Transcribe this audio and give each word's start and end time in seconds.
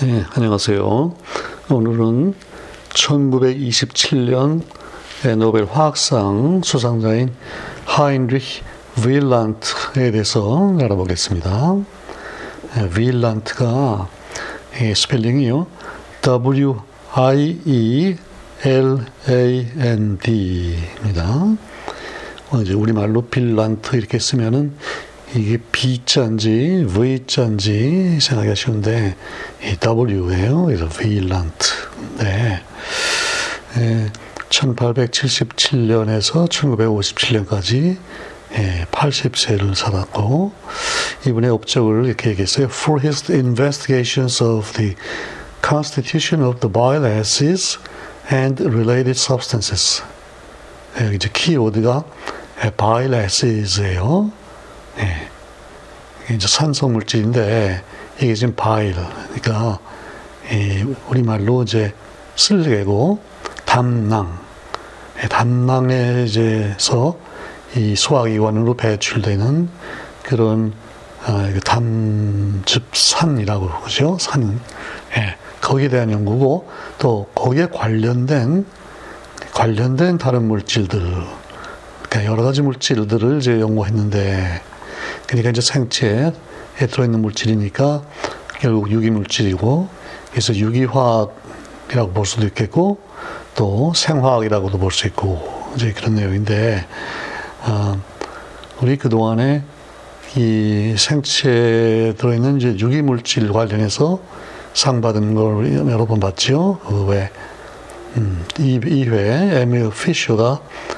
네, 0.00 0.24
안녕하세요. 0.30 1.16
오늘은 1.70 2.34
1927년 2.90 4.62
노벨 5.38 5.64
화학상 5.64 6.60
수상자인 6.62 7.34
하인리히 7.84 8.62
윌란트에 9.04 10.12
대해서 10.12 10.76
알아보겠습니다. 10.80 11.78
윌란트가 12.96 14.08
스펠링이요. 14.94 15.66
W 16.22 16.76
I 17.14 17.60
E 17.66 18.16
L 18.62 18.98
A 19.28 19.66
N 19.78 20.18
D입니다. 20.18 21.56
이제 22.62 22.72
우리말로 22.72 23.22
빌란트 23.22 23.96
이렇게 23.96 24.20
쓰면은 24.20 24.76
이게 25.34 25.58
B자인지 25.58 26.86
V자인지 26.88 28.18
생각하기 28.20 28.56
쉬운데 28.56 29.14
이 29.62 29.76
W예요. 29.76 30.66
그래서. 30.66 30.88
네. 32.18 32.62
예, 33.76 34.10
1877년에서 34.48 36.48
1957년까지 36.48 37.98
예, 38.56 38.86
80세를 38.90 39.74
살았고 39.74 40.52
이분의 41.26 41.50
업적을 41.50 42.06
이렇게 42.06 42.30
얘기했어요. 42.30 42.68
For 42.70 43.02
his 43.02 43.30
investigations 43.30 44.42
of 44.42 44.72
the 44.72 44.94
constitution 45.62 46.42
of 46.42 46.60
the 46.60 46.72
bile 46.72 47.04
acids 47.04 47.78
and 48.32 48.64
related 48.64 49.20
substances. 49.20 50.02
예, 51.00 51.14
이제 51.14 51.28
키워드가 51.30 52.04
bile 52.78 53.20
acids예요. 53.20 54.32
예. 54.98 56.34
이제 56.34 56.46
산소 56.46 56.88
물질인데 56.88 57.82
이게 58.20 58.34
지금 58.34 58.54
바일 58.54 58.94
그러니까 58.94 59.78
우리말로 61.08 61.62
이제 61.62 61.94
쓸개고 62.36 63.20
담낭. 63.64 64.38
예, 65.22 65.28
담낭에 65.28 66.24
이제서 66.26 67.16
이 67.76 67.94
소화기관으로 67.96 68.74
배출되는 68.74 69.70
그런 70.22 70.74
아, 71.24 71.50
담즙산이라고 71.64 73.68
그러죠? 73.80 74.18
산 74.20 74.60
예, 75.16 75.36
거기에 75.60 75.88
대한 75.88 76.12
연구고 76.12 76.70
또 76.98 77.28
거기에 77.34 77.66
관련된 77.66 78.64
관련된 79.52 80.18
다른 80.18 80.46
물질들 80.46 81.00
그러니까 82.08 82.32
여러 82.32 82.44
가지 82.44 82.62
물질들을 82.62 83.38
이제 83.38 83.60
연구했는데 83.60 84.62
그러니까 85.26 85.50
이제 85.50 85.60
생체에 85.60 86.32
들어있는 86.90 87.20
물질이니까 87.20 88.02
결국 88.60 88.90
유기물질이고 88.90 89.88
그래서 90.30 90.54
유기화학이라고 90.54 92.12
볼 92.12 92.26
수도 92.26 92.46
있겠고 92.46 92.98
또 93.54 93.92
생화학이라고도 93.94 94.78
볼 94.78 94.90
수 94.90 95.06
있고 95.06 95.72
이제 95.76 95.92
그런 95.92 96.14
내용인데 96.14 96.86
어, 97.66 98.00
우리 98.80 98.96
그 98.96 99.08
동안에 99.08 99.62
이 100.36 100.94
생체에 100.96 102.12
들어있는 102.14 102.58
이제 102.58 102.68
유기물질 102.78 103.52
관련해서 103.52 104.20
상 104.74 105.00
받은 105.00 105.34
걸 105.34 105.90
여러 105.90 106.06
번 106.06 106.20
봤죠. 106.20 106.78
그 106.86 107.08
왜 107.08 107.30
음, 108.16 108.44
2회 108.54 109.56
에밀 109.62 109.90
피셔가 109.90 110.60
예, 110.60 110.97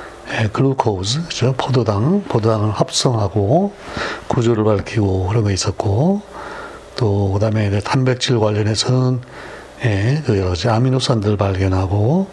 글루코즈, 0.52 1.24
그죠? 1.24 1.54
포도당, 1.56 2.22
포도당을 2.28 2.70
합성하고 2.70 3.72
구조를 4.28 4.64
밝히고 4.64 5.28
그런 5.28 5.44
거 5.44 5.50
있었고, 5.50 6.22
또, 6.96 7.32
그 7.32 7.40
다음에 7.40 7.80
단백질 7.80 8.38
관련해서는, 8.38 9.20
예, 9.84 10.22
그 10.24 10.38
여러 10.38 10.50
가지 10.50 10.68
아미노산들 10.68 11.36
발견하고, 11.36 12.28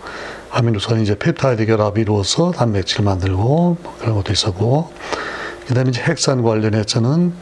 아미노산이 0.51 1.03
이제 1.03 1.17
펩타이드 1.17 1.65
결합이 1.65 2.01
이루어서 2.01 2.51
단백질 2.51 3.03
만들고, 3.03 3.77
뭐 3.81 3.95
그런 3.99 4.15
것도 4.15 4.31
있었고, 4.31 4.91
그 5.67 5.73
다음에 5.73 5.89
이제 5.89 6.01
핵산 6.01 6.43
관련해서는, 6.43 7.33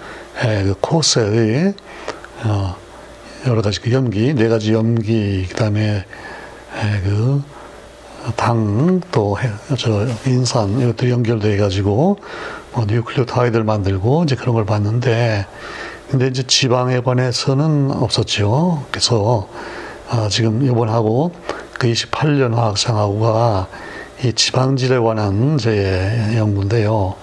예, 0.45 0.63
그 0.63 0.75
코셀이, 0.79 1.73
어, 2.45 2.75
여러 3.47 3.61
가지 3.61 3.79
그 3.81 3.91
염기, 3.91 4.33
네 4.33 4.47
가지 4.47 4.73
염기, 4.73 5.47
그 5.49 5.55
다음에, 5.55 6.05
예, 6.83 7.01
그, 7.03 7.43
당, 8.35 9.01
또, 9.11 9.37
저, 9.77 10.07
인산, 10.25 10.79
이것도 10.79 11.09
연결돼 11.09 11.57
가지고, 11.57 12.17
뭐, 12.73 12.85
뉴클리오타이드를 12.85 13.63
만들고, 13.63 14.23
이제 14.23 14.35
그런 14.35 14.55
걸 14.55 14.65
봤는데, 14.65 15.45
근데 16.09 16.27
이제 16.27 16.43
지방에 16.47 17.01
관해서는 17.01 17.91
없었죠. 17.91 18.83
그래서, 18.89 19.47
아, 20.09 20.27
지금 20.29 20.63
이번하고, 20.63 21.33
그 21.77 21.87
28년 21.87 22.53
화학상하고가 22.55 23.67
이 24.23 24.33
지방질에 24.33 24.97
관한 24.99 25.57
제 25.57 26.33
연구인데요. 26.35 27.15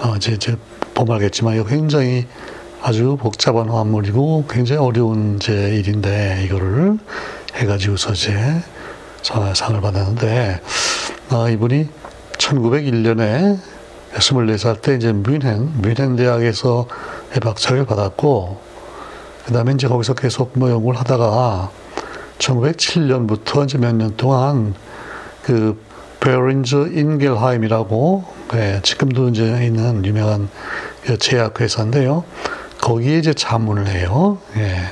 어, 0.00 0.14
이제, 0.16 0.32
이제 0.32 0.56
보면 0.94 1.14
알겠지만, 1.16 1.54
이거 1.54 1.64
굉장히 1.64 2.26
아주 2.82 3.16
복잡한 3.18 3.70
화물이고, 3.70 4.44
굉장히 4.50 4.80
어려운 4.80 5.38
제 5.38 5.74
일인데, 5.76 6.42
이거를 6.44 6.98
해가지고서 7.54 8.12
이제, 8.12 8.62
상을 9.24 9.80
받았는데, 9.80 10.60
아, 11.30 11.48
이분이 11.48 11.88
1901년에 12.38 13.58
24살 14.14 14.82
때 14.82 14.94
이제 14.94 15.12
뮌헨, 15.12 15.80
뮌헨 15.82 16.16
대학에서 16.16 16.86
박사를 17.42 17.84
받았고, 17.84 18.60
그 19.46 19.52
다음에 19.52 19.72
이제 19.72 19.88
거기서 19.88 20.14
계속 20.14 20.52
뭐 20.54 20.70
연구를 20.70 20.98
하다가 21.00 21.70
1907년부터 22.38 23.64
이제 23.64 23.78
몇 23.78 23.94
년 23.94 24.16
동안 24.16 24.74
그 25.42 25.82
Boehringer 26.20 26.92
Ingelheim이라고 26.94 28.24
네, 28.52 28.80
지금도 28.82 29.28
이제 29.28 29.44
있는 29.64 30.04
유명한 30.06 30.48
그 31.04 31.18
제약회사인데요. 31.18 32.24
거기에 32.80 33.18
이제 33.18 33.34
자문을 33.34 33.86
해요. 33.88 34.38
예. 34.56 34.90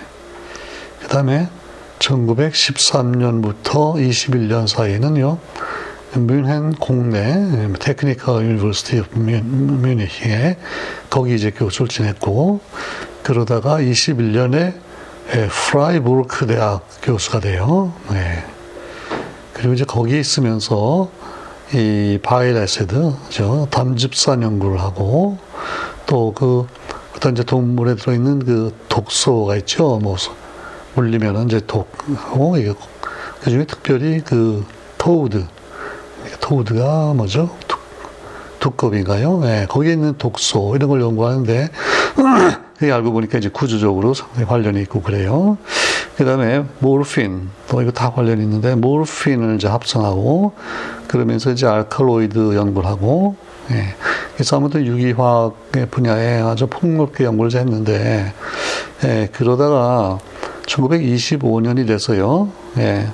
그 1.00 1.08
다음에 1.08 1.48
1913년부터 2.02 3.94
21년 3.94 4.66
사이에는요, 4.66 5.38
뮌헨 6.14 6.74
공대 6.74 7.72
Technical 7.78 8.44
University 8.44 9.02
Munich에 9.12 10.58
거기 11.08 11.34
이제 11.34 11.50
교수를 11.50 11.88
지냈고 11.88 12.60
그러다가 13.22 13.78
21년에 13.78 14.74
프라이부르크 15.70 16.46
대학 16.46 16.86
교수가 17.02 17.40
돼요. 17.40 17.94
네. 18.10 18.44
그리고 19.54 19.72
이제 19.72 19.84
거기에 19.84 20.20
있으면서 20.20 21.10
이 21.72 22.18
bile 22.22 22.56
acid, 22.56 23.14
저 23.30 23.66
담즙산 23.70 24.42
연구를 24.42 24.80
하고 24.80 25.38
또 26.06 26.32
그 26.34 26.66
어떤 27.22 27.34
이제 27.34 27.44
동물에 27.44 27.94
들어있는 27.94 28.44
그 28.44 28.74
독소가 28.88 29.54
있죠. 29.58 30.00
뭐 30.02 30.16
물리면은 30.94 31.46
이제 31.46 31.60
독하고 31.66 32.56
이게 32.56 32.72
그 33.42 33.50
중에 33.50 33.64
특별히 33.64 34.20
그 34.20 34.64
toad 34.98 35.44
toad가 36.40 37.14
뭐죠? 37.14 37.50
두꺼비인가요? 38.60 39.40
네, 39.40 39.66
거기에 39.68 39.94
있는 39.94 40.16
독소 40.18 40.76
이런 40.76 40.88
걸 40.88 41.00
연구하는데 41.00 41.70
그게 42.78 42.92
알고 42.92 43.12
보니까 43.12 43.38
이제 43.38 43.48
구조적으로 43.48 44.14
상당히 44.14 44.46
관련이 44.46 44.80
있고 44.82 45.02
그래요. 45.02 45.58
그 46.16 46.24
다음에 46.24 46.64
모르핀 46.78 47.50
또 47.68 47.82
이거 47.82 47.90
다 47.90 48.12
관련이 48.12 48.42
있는데 48.42 48.74
모르핀을 48.76 49.56
이제 49.56 49.66
합성하고 49.66 50.52
그러면서 51.08 51.50
이제 51.50 51.66
알칼로이드 51.66 52.54
연구를 52.54 52.88
하고 52.88 53.34
예. 53.70 53.94
그래서 54.34 54.56
아무튼 54.56 54.86
유기화학 54.86 55.54
분야에 55.90 56.40
아주 56.42 56.66
폭넓게 56.66 57.24
연구를 57.24 57.52
했는데 57.58 58.32
예, 59.04 59.28
그러다가 59.32 60.18
1925년이 60.72 61.86
돼서요. 61.86 62.50
예. 62.78 63.06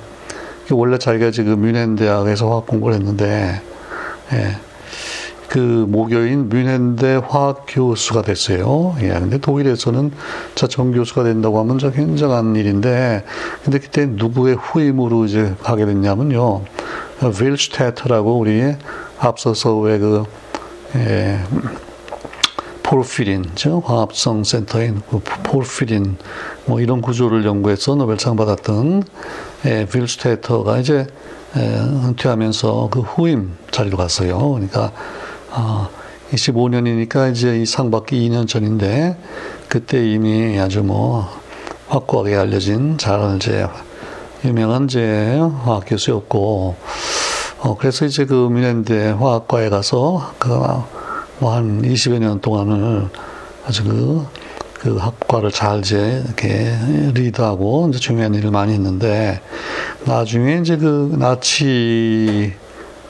원래 0.71 0.97
자기가 0.97 1.31
지금 1.31 1.61
뮌헨 1.61 1.95
대학에서 1.95 2.49
화학 2.49 2.67
공부를 2.67 2.95
했는데, 2.97 3.61
예. 4.33 4.57
그 5.47 5.57
모교인 5.57 6.47
뮌헨대 6.47 7.21
화학 7.27 7.65
교수가 7.67 8.21
됐어요. 8.21 8.95
예. 9.01 9.09
근데 9.09 9.39
독일에서는 9.39 10.11
자정 10.55 10.91
교수가 10.91 11.23
된다고 11.23 11.59
하면 11.59 11.79
저 11.79 11.91
굉장한 11.91 12.55
일인데, 12.55 13.23
근데 13.63 13.79
그때 13.79 14.05
누구의 14.05 14.55
후임으로 14.55 15.25
이제 15.25 15.55
가게 15.63 15.85
됐냐면요. 15.85 16.61
윌슈테트라고 17.41 18.37
우리 18.37 18.75
앞서서 19.19 19.77
왜그 19.77 20.23
예, 20.95 21.39
포르피린, 22.89 23.45
즉 23.53 23.83
화합성 23.85 24.43
센터인 24.43 25.03
그 25.11 25.19
포르피린 25.43 26.17
뭐 26.65 26.81
이런 26.81 27.01
구조를 27.01 27.45
연구해서 27.45 27.93
노벨상 27.93 28.35
받았던 28.35 29.03
에, 29.65 29.85
빌스테이터가 29.85 30.79
이제 30.79 31.05
에, 31.55 31.59
은퇴하면서 31.59 32.89
그 32.91 33.01
후임 33.01 33.55
자리로 33.69 33.95
갔어요. 33.95 34.39
그러니까 34.53 34.91
어, 35.51 35.87
25년이니까 36.31 37.31
이제 37.31 37.59
이 37.59 37.65
상 37.67 37.91
받기 37.91 38.27
2년 38.27 38.47
전인데 38.47 39.17
그때 39.67 40.03
이미 40.11 40.59
아주 40.59 40.81
뭐 40.81 41.29
확고하게 41.89 42.37
알려진 42.37 42.97
잘 42.97 43.35
이제 43.35 43.67
유명한 44.43 44.85
이제 44.85 45.37
화학 45.63 45.83
교수였고 45.85 46.75
어 47.59 47.77
그래서 47.77 48.05
이제 48.05 48.25
그 48.25 48.33
미랜드 48.51 48.93
화학과에 48.93 49.69
가서 49.69 50.33
그 50.39 50.49
뭐 51.39 51.55
한 51.55 51.81
20여 51.81 52.19
년 52.19 52.41
동안을 52.41 53.07
아주 53.65 53.83
그, 53.85 54.25
그 54.73 54.97
학과를 54.97 55.51
잘 55.51 55.79
이제 55.79 56.21
이렇게 56.25 56.75
리드하고 57.13 57.87
이제 57.89 57.99
중요한 57.99 58.33
일을 58.35 58.51
많이 58.51 58.73
했는데 58.73 59.41
나중에 60.05 60.57
이제 60.57 60.75
그 60.75 61.15
나치 61.17 62.53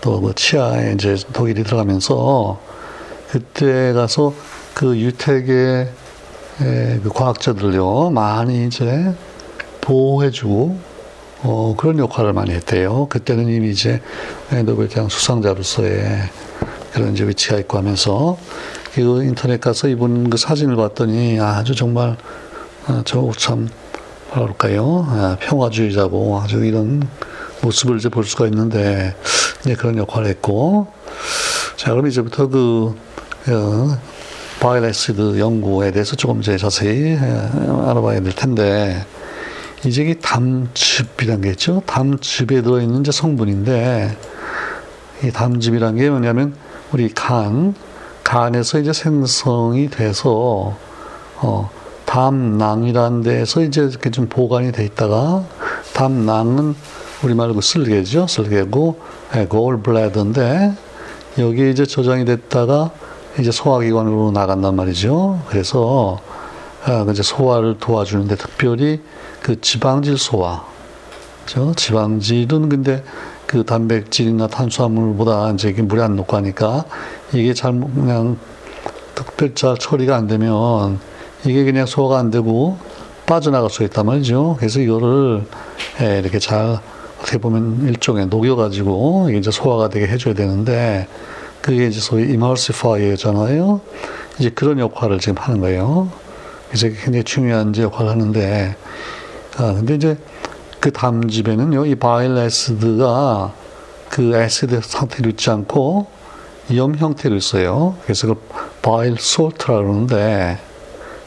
또그 0.02 0.36
치아에 0.36 0.94
이제 0.94 1.18
독일이 1.34 1.64
들어가면서 1.64 2.60
그때 3.31 3.94
가서 3.94 4.34
그 4.74 4.98
유택의 4.98 5.90
그 6.58 7.10
과학자들요 7.14 8.12
많이 8.12 8.68
이제 8.68 9.14
보호해주고 9.81 10.90
어, 11.42 11.74
그런 11.78 11.98
역할을 12.00 12.34
많이 12.34 12.52
했대요. 12.52 13.08
그때는 13.08 13.48
이미 13.48 13.72
이제 13.72 14.02
노벨상 14.66 15.08
수상자로서의 15.08 16.30
그런 16.94 17.13
이제 17.13 17.27
위치가 17.27 17.57
있고 17.57 17.77
하면서 17.77 18.38
그 18.94 19.24
인터넷 19.24 19.62
가서 19.62 19.88
이분 19.88 20.30
그 20.30 20.38
사진을 20.38 20.75
봤더니 20.75 21.39
아주 21.39 21.75
정말 21.75 22.18
아, 22.88 23.01
저참 23.06 23.69
뭐랄까요 24.33 25.06
아, 25.07 25.38
평화주의자고 25.39 26.41
아주 26.41 26.63
이런 26.65 27.07
모습을 27.62 27.97
이제 27.97 28.09
볼 28.09 28.24
수가 28.24 28.45
있는데 28.47 29.15
이제 29.62 29.75
그런 29.75 29.97
역할을 29.97 30.27
했고 30.27 30.88
자 31.75 31.91
그럼 31.91 32.07
이제부터 32.07 32.47
그 32.47 32.95
어, 33.47 34.00
바이러스드 34.59 35.39
연구에 35.39 35.92
대해서 35.92 36.15
조금 36.15 36.42
이제 36.42 36.57
자세히 36.57 37.15
어, 37.15 37.88
알아봐야 37.89 38.21
될 38.21 38.33
텐데 38.33 39.06
이제 39.85 40.03
이 40.03 40.15
담즙이란 40.19 41.42
게 41.42 41.51
있죠. 41.51 41.81
담즙에 41.85 42.62
들어있는 42.62 43.01
이제 43.01 43.12
성분인데 43.12 44.18
이 45.24 45.31
담즙이란 45.31 45.95
게 45.95 46.09
뭐냐면 46.09 46.56
우리 46.91 47.09
간 47.13 47.75
간에서 48.24 48.80
이제 48.80 48.94
생성이 48.94 49.89
돼서 49.89 50.75
어 51.38 51.69
담낭이라는 52.06 53.21
데서 53.21 53.62
이제 53.62 53.81
이렇게 53.81 54.09
좀 54.09 54.27
보관이 54.27 54.71
돼 54.71 54.83
있다가 54.86 55.44
담낭은 55.94 56.75
우리말로 57.24 57.53
그 57.53 57.62
쓸개죠. 57.62 58.27
쓸개고 58.27 59.00
골블래드인데 59.50 60.74
여기 61.38 61.69
이제 61.69 61.86
저장이 61.86 62.25
됐다가 62.25 62.92
이제 63.39 63.51
소화기관으로 63.51 64.31
나간단 64.31 64.75
말이죠. 64.75 65.42
그래서 65.47 66.19
아, 66.85 67.06
이제 67.12 67.21
소화를 67.21 67.77
도와주는데 67.77 68.35
특별히 68.35 69.01
그 69.42 69.59
지방질 69.59 70.18
소화, 70.18 70.65
저 71.45 71.74
지방질은 71.74 72.69
근데 72.69 73.03
그 73.50 73.63
단백질이나 73.66 74.46
탄수화물보다 74.46 75.50
이제 75.54 75.72
물에 75.72 76.04
안 76.04 76.16
녹고 76.16 76.38
하니까 76.38 76.86
이게 77.34 77.56
잘 77.56 77.72
그냥 77.80 78.38
특별 79.16 79.56
잘 79.56 79.75
처리가 79.75 80.16
안 80.16 80.28
되면 80.28 81.00
이게 81.44 81.63
그냥 81.63 81.88
소화가 81.88 82.19
안 82.19 82.30
되고 82.30 82.78
빠져나갈 83.25 83.72
수 83.72 83.84
있단 83.84 84.06
말이죠. 84.06 84.56
그래서 84.60 84.80
이거를 84.80 85.48
예, 86.00 86.19
이렇게 86.19 86.38
잘 86.38 86.78
어떻게 87.19 87.40
보면 87.40 87.88
일종의 87.88 88.28
녹여가지고 88.28 89.31
이제 89.31 89.50
소화가 89.50 89.90
되게 89.90 90.06
해줘야 90.06 90.36
되는데 90.36 91.07
그게 91.62 91.88
이제 91.88 92.00
소위 92.00 92.31
이머시파이어잖아요. 92.31 93.81
이제 94.38 94.52
그런 94.52 94.78
역할을 94.78 95.18
지금 95.18 95.42
하는 95.42 95.60
거예요. 95.60 96.07
그래서 96.68 96.88
굉장히 96.90 97.24
중요한 97.24 97.72
이제 97.72 97.81
역할을 97.81 98.12
하는데, 98.12 98.75
아, 99.57 99.74
근데 99.74 99.95
이제 99.95 100.18
그 100.80 100.92
담즙에는요, 100.92 101.86
이 101.86 101.96
바일 101.96 102.38
에스드가 102.38 103.54
그 104.10 104.36
에시드 104.36 104.81
상태로 104.81 105.30
있지 105.31 105.50
않고 105.50 106.08
염 106.76 106.96
형태로 106.96 107.36
있어요. 107.36 107.96
그래서 108.04 108.28
그 108.28 108.36
바일 108.81 109.18
솔트라 109.20 109.78
그러는데, 109.78 110.58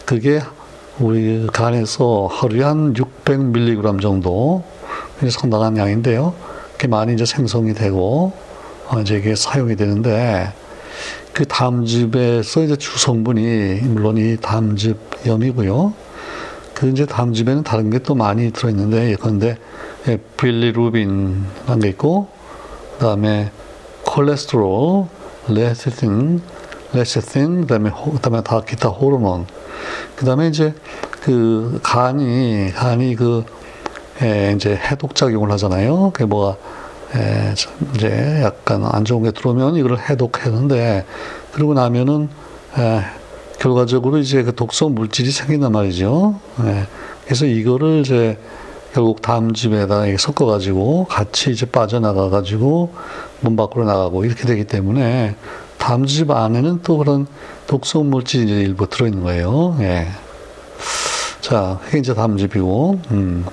그게 0.07 0.41
우리 0.99 1.47
간에서 1.53 2.29
하루에 2.31 2.63
한 2.63 2.95
600mg 2.95 4.01
정도, 4.01 4.65
상당한 5.31 5.77
양인데요. 5.77 6.35
그게 6.73 6.89
많이 6.89 7.15
이제 7.15 7.25
생성이 7.25 7.75
되고, 7.75 8.33
어, 8.89 9.01
이제 9.01 9.17
이게 9.17 9.35
사용이 9.35 9.77
되는데 9.77 10.53
그 11.33 11.47
담즙에서 11.47 12.63
이제 12.63 12.77
주성분이 12.77 13.81
물론 13.85 14.19
이 14.19 14.37
담즙염이고요. 14.37 15.95
그 16.83 16.89
이제 16.89 17.07
담즙에는 17.07 17.63
다른 17.63 17.91
게 17.91 18.01
또 18.01 18.17
많이 18.17 18.51
들어있는데 18.51 19.13
예컨대 19.13 19.57
예, 20.09 20.17
빌리루빈한 20.37 21.79
게 21.81 21.91
있고 21.91 22.27
그다음에 22.99 23.53
콜레스테롤, 24.05 25.07
레시틴, 25.49 26.43
레시틴, 26.93 27.61
그다음에 27.61 27.91
호, 27.91 28.11
그다음에 28.11 28.43
다 28.43 28.61
기타 28.63 28.89
호르몬. 28.89 29.47
그다음에 30.17 30.49
이제 30.49 30.75
그 31.23 31.79
간이 31.85 32.73
간이 32.75 33.15
그 33.15 33.45
예, 34.23 34.53
이제 34.57 34.75
해독 34.75 35.15
작용을 35.15 35.53
하잖아요. 35.53 36.11
그게 36.13 36.25
뭐가 36.25 36.57
에, 37.15 37.55
이제 37.95 38.41
약간 38.43 38.85
안 38.91 39.05
좋은 39.05 39.23
게 39.23 39.31
들어오면 39.31 39.77
이걸 39.77 39.99
해독했는데 40.01 41.07
그러고 41.53 41.75
나면은 41.75 42.29
에, 42.77 43.03
결과적으로 43.63 44.19
이제 44.19 44.43
그 44.43 44.53
독성 44.53 44.97
물질이 44.97 45.31
생긴단 45.31 45.71
말이죠. 45.71 46.35
에, 46.65 46.87
그래서 47.25 47.47
이거를 47.47 48.01
이제 48.01 48.37
결국 48.93 49.23
담즙에다 49.23 50.03
섞어 50.19 50.47
가지고 50.47 51.07
같이 51.09 51.53
이제 51.53 51.65
빠져나가 51.65 52.29
가지고 52.29 52.93
문 53.41 53.55
밖으로 53.55 53.85
나가고 53.85 54.25
이렇게 54.25 54.47
되기 54.47 54.65
때문에 54.65 55.37
담즙 55.79 56.33
안에는 56.33 56.81
또 56.83 56.99
그런 56.99 57.29
독성 57.69 58.11
물질이 58.11 58.45
이제 58.45 58.61
일부 58.63 58.89
들어있는 58.91 59.23
거예요. 59.23 59.77
예. 59.79 60.09
자, 61.41 61.79
이게 61.89 61.99
이제 61.99 62.15
담즙이고, 62.15 63.01
음. 63.13 63.47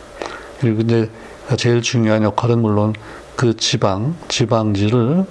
그리고 0.60 0.82
이제 0.82 1.10
제일 1.58 1.84
중요한 1.84 2.24
역할은 2.24 2.62
물론 2.62 2.94
그 3.36 3.56
지방, 3.56 4.16
지방지를 4.28 5.26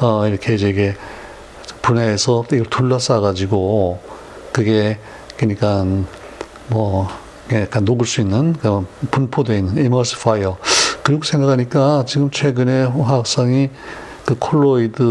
어, 0.00 0.26
이렇게 0.26 0.54
이제 0.54 0.70
이게 0.70 0.94
분해해서 1.82 2.44
이걸 2.52 2.64
둘러싸 2.66 3.20
가지고 3.20 4.00
그게 4.52 4.98
그러니까 5.36 5.84
뭐 6.68 7.08
약간 7.52 7.84
녹을 7.84 8.06
수 8.06 8.20
있는 8.20 8.54
그 8.54 8.86
분포되어 9.10 9.56
있는 9.56 9.84
이머스파이어. 9.84 10.56
그리고 11.02 11.22
생각하니까 11.22 12.04
지금 12.06 12.30
최근에 12.30 12.84
화학상이 12.84 13.70
그 14.24 14.36
콜로이드 14.38 15.02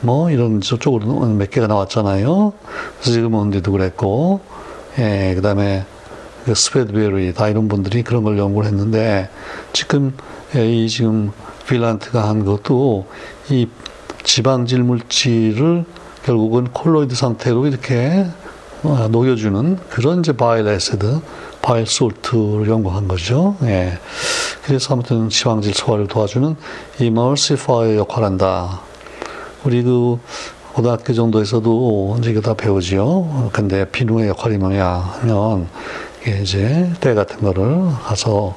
뭐 0.00 0.30
이런 0.30 0.60
저쪽으로 0.60 1.26
몇 1.26 1.50
개가 1.50 1.66
나왔잖아요. 1.66 2.52
그래서 2.98 3.12
지금 3.12 3.34
언제도 3.34 3.72
그랬고, 3.72 4.40
예, 4.98 5.32
그 5.34 5.42
다음에 5.42 5.84
그 6.44 6.54
스베드베리 6.54 7.34
다 7.34 7.48
이런 7.48 7.66
분들이 7.68 8.02
그런 8.02 8.22
걸 8.22 8.38
연구를 8.38 8.68
했는데 8.68 9.28
지금 9.72 10.16
예, 10.54 10.70
이 10.70 10.88
지금 10.88 11.32
빌란트가 11.66 12.28
한 12.28 12.44
것도 12.44 13.06
이 13.50 13.68
지방질 14.28 14.82
물질을 14.82 15.86
결국은 16.22 16.68
콜로이드 16.70 17.14
상태로 17.14 17.66
이렇게 17.66 18.26
어, 18.82 19.08
녹여주는 19.10 19.78
그런 19.88 20.20
이제 20.20 20.32
bile 20.32 20.68
acid, 20.68 21.20
bile 21.62 21.86
salt를 21.86 22.68
연구한 22.68 23.08
거죠. 23.08 23.56
예. 23.62 23.98
그래서 24.66 24.92
아무튼 24.92 25.30
지방질 25.30 25.72
소화를 25.72 26.08
도와주는 26.08 26.56
emulsifier의 27.00 27.96
역할을 27.96 28.26
한다. 28.26 28.82
우리 29.64 29.82
그 29.82 30.18
고등학교 30.74 31.14
정도에서도 31.14 32.16
이제 32.18 32.30
이거 32.30 32.42
다 32.42 32.52
배우지요. 32.52 33.48
근데 33.54 33.88
비누의 33.90 34.28
역할이 34.28 34.58
뭐냐 34.58 34.86
하면 34.86 35.68
이제 36.42 36.92
때 37.00 37.14
같은 37.14 37.40
거를 37.40 37.88
가서 38.04 38.54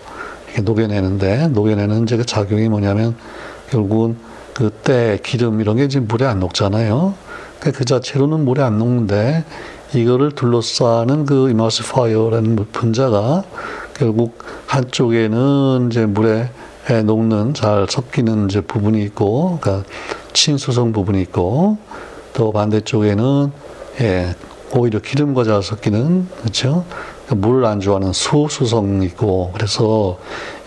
이렇게 0.48 0.64
녹여내는데 0.64 1.48
녹여내는 1.48 2.04
이제 2.04 2.18
그 2.18 2.26
작용이 2.26 2.68
뭐냐면 2.68 3.16
결국은 3.70 4.18
그 4.54 4.70
때 4.70 5.20
기름 5.24 5.62
이런 5.62 5.78
게 5.78 5.88
지금 5.88 6.08
물에 6.08 6.26
안 6.26 6.40
녹잖아요. 6.40 7.14
그러니까 7.60 7.78
그 7.78 7.86
자체로는 7.86 8.46
물에 8.46 8.62
안 8.62 8.78
녹는데 8.78 9.44
이거를 9.94 10.32
둘러싸는 10.32 11.26
그 11.26 11.50
이머시파이어라는 11.50 12.56
분자가 12.72 13.44
결국 13.94 14.40
한쪽에는 14.68 15.90
이제 15.92 16.06
물에 16.06 16.50
녹는 17.06 17.54
잘 17.54 17.86
섞이는 17.90 18.46
이제 18.50 18.62
부분이 18.62 19.02
있고, 19.04 19.60
그러니까 19.62 19.88
친수성 20.34 20.92
부분이 20.94 21.22
있고, 21.22 21.78
또 22.34 22.52
반대쪽에는 22.52 23.52
예, 24.02 24.36
오히려 24.74 25.00
기름과 25.00 25.44
잘 25.44 25.62
섞이는 25.62 26.28
그렇죠. 26.40 26.86
물을 27.36 27.66
안 27.66 27.80
좋아하는 27.80 28.14
소수성이 28.14 29.06
있고 29.06 29.52
그래서 29.54 30.18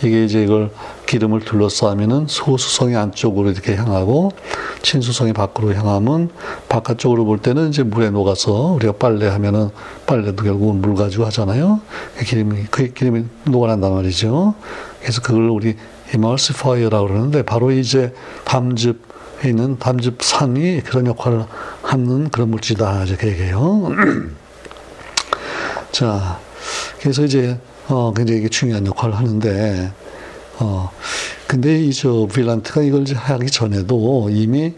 이게 0.02 0.24
이제 0.24 0.42
이걸 0.42 0.70
기름을 1.06 1.40
둘러싸면은 1.40 2.26
소수성이 2.28 2.96
안쪽으로 2.96 3.50
이렇게 3.50 3.76
향하고 3.76 4.32
친수성이 4.82 5.32
밖으로 5.32 5.74
향하면 5.74 6.30
바깥쪽으로 6.68 7.24
볼 7.24 7.38
때는 7.38 7.68
이제 7.68 7.82
물에 7.82 8.10
녹아서 8.10 8.52
우리가 8.52 8.92
빨래 8.92 9.28
하면은 9.28 9.70
빨래도 10.06 10.44
결국은 10.44 10.80
물 10.80 10.94
가지고 10.94 11.24
하잖아요. 11.26 11.80
그 12.16 12.24
기름이 12.24 12.64
그 12.70 12.92
기름이 12.92 13.24
녹아난단 13.44 13.94
말이죠. 13.94 14.54
그래서 15.00 15.20
그걸 15.20 15.50
우리 15.50 15.76
이멀시파이어라고 16.14 17.08
그러는데 17.08 17.42
바로 17.42 17.70
이제 17.70 18.14
담즙에 18.44 18.94
있는 19.46 19.78
담즙산이 19.78 20.82
그런 20.84 21.06
역할을 21.06 21.44
하는 21.82 22.30
그런 22.30 22.50
물질이다 22.50 23.04
이렇게 23.04 23.28
얘기해요. 23.28 23.90
자, 25.92 26.38
그래서 27.00 27.24
이제 27.24 27.58
어 27.88 28.12
굉장히 28.14 28.48
중요한 28.48 28.86
역할을 28.86 29.14
하는데 29.14 29.92
어 30.60 30.90
근데 31.46 31.80
이 31.80 31.92
저 31.92 32.26
빌란트가 32.32 32.82
이걸 32.82 33.04
하기 33.04 33.46
전에도 33.50 34.28
이미 34.30 34.74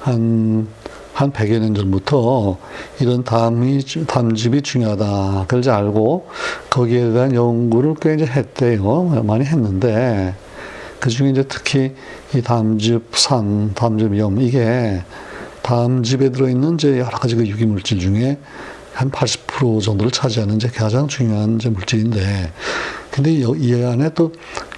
한 0.00 0.68
한 1.16 1.32
100여 1.32 1.60
년 1.60 1.74
전부터 1.74 2.58
이런 3.00 3.24
담이, 3.24 3.82
담즙이 4.06 4.60
중요하다. 4.60 5.44
그걸 5.44 5.60
이제 5.60 5.70
알고 5.70 6.28
거기에 6.68 7.10
대한 7.10 7.34
연구를 7.34 7.94
꽤 8.02 8.14
이제 8.16 8.26
했대요. 8.26 9.22
많이 9.24 9.42
했는데 9.46 10.34
그 11.00 11.08
중에 11.08 11.30
이제 11.30 11.42
특히 11.48 11.94
이 12.34 12.42
담즙 12.42 13.16
산, 13.16 13.72
담즙 13.72 14.18
염, 14.18 14.38
이게 14.42 15.02
담즙에 15.62 16.32
들어있는 16.32 16.74
이제 16.74 16.98
여러 16.98 17.16
가지 17.16 17.34
그 17.34 17.46
유기물질 17.46 17.98
중에 17.98 18.38
한 18.92 19.10
80% 19.10 19.80
정도를 19.80 20.12
차지하는 20.12 20.56
이제 20.56 20.68
가장 20.68 21.08
중요한 21.08 21.56
이제 21.56 21.70
물질인데, 21.70 22.52
근데 23.10 23.32
이 23.32 23.82
안에 23.82 24.10
또 24.14 24.32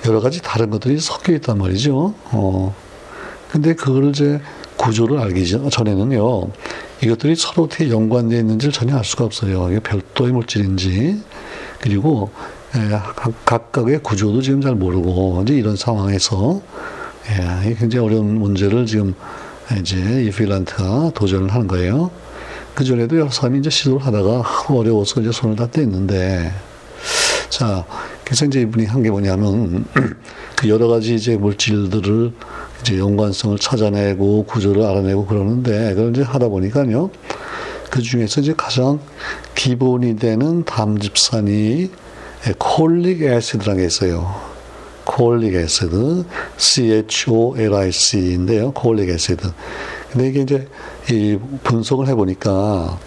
여러 0.07 0.21
가지 0.21 0.41
다른 0.43 0.71
것들이 0.71 0.99
섞여 0.99 1.33
있단 1.35 1.59
말이죠. 1.59 2.15
어. 2.33 2.75
근데 3.51 3.75
그거를 3.75 4.11
이제 4.11 4.41
구조를 4.77 5.19
알기 5.19 5.47
전에는요, 5.71 6.49
이것들이 7.03 7.35
서로 7.35 7.65
어떻게 7.65 7.91
연관되어 7.91 8.39
있는지를 8.39 8.73
전혀 8.73 8.97
알 8.97 9.05
수가 9.05 9.25
없어요. 9.25 9.71
이게 9.71 9.81
별도의 9.81 10.33
물질인지, 10.33 11.23
그리고 11.81 12.31
예, 12.77 13.01
각각의 13.47 14.03
구조도 14.03 14.43
지금 14.43 14.61
잘 14.61 14.75
모르고, 14.75 15.43
이제 15.43 15.55
이런 15.55 15.75
상황에서, 15.77 16.61
예, 17.31 17.75
굉장히 17.75 18.05
어려운 18.05 18.39
문제를 18.39 18.85
지금 18.85 19.15
이제 19.81 19.97
이 20.25 20.31
필란트가 20.31 21.13
도전을 21.15 21.49
하는 21.49 21.67
거예요. 21.67 22.11
그 22.75 22.85
전에도 22.85 23.19
여러 23.19 23.31
사람이 23.31 23.61
이제 23.61 23.71
시도를 23.71 24.05
하다가 24.05 24.43
어려워서 24.69 25.23
이제 25.23 25.33
손을 25.33 25.57
다 25.57 25.67
뗐는데, 25.67 26.53
자, 27.49 27.85
그래서 28.29 28.45
이제 28.45 28.61
이분이 28.61 28.85
한 28.85 29.03
게 29.03 29.11
뭐냐면, 29.11 29.87
그 30.55 30.69
여러 30.69 30.87
가지 30.89 31.15
이제 31.15 31.39
물질들을 31.39 32.33
이제 32.83 32.99
연관성을 32.99 33.59
찾아내고 33.59 34.45
구조를 34.45 34.85
알아내고 34.85 35.25
그러는데, 35.25 35.95
그걸 35.95 36.11
이제 36.11 36.21
하다 36.23 36.49
보니까요, 36.49 37.09
그 37.91 38.03
중에서 38.03 38.43
이제 38.43 38.53
가장 38.55 39.01
기본이 39.55 40.17
되는 40.17 40.63
담즙산이 40.65 41.91
cholic 42.59 43.23
acid라는 43.23 43.81
게 43.81 43.87
있어요. 43.87 44.35
cholic 45.05 45.55
acid, 45.55 46.25
CHOLIC인데요. 46.59 48.73
cholic 48.73 49.09
acid. 49.09 49.49
근데 50.13 50.29
이게 50.29 50.43
이제 50.43 50.69
이 51.11 51.39
분석을 51.65 52.09
해보니까 52.09 52.99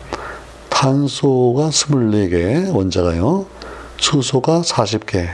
탄소가 0.70 1.70
24개 1.70 2.74
원자가요. 2.74 3.46
수소가 4.02 4.62
40개. 4.62 5.30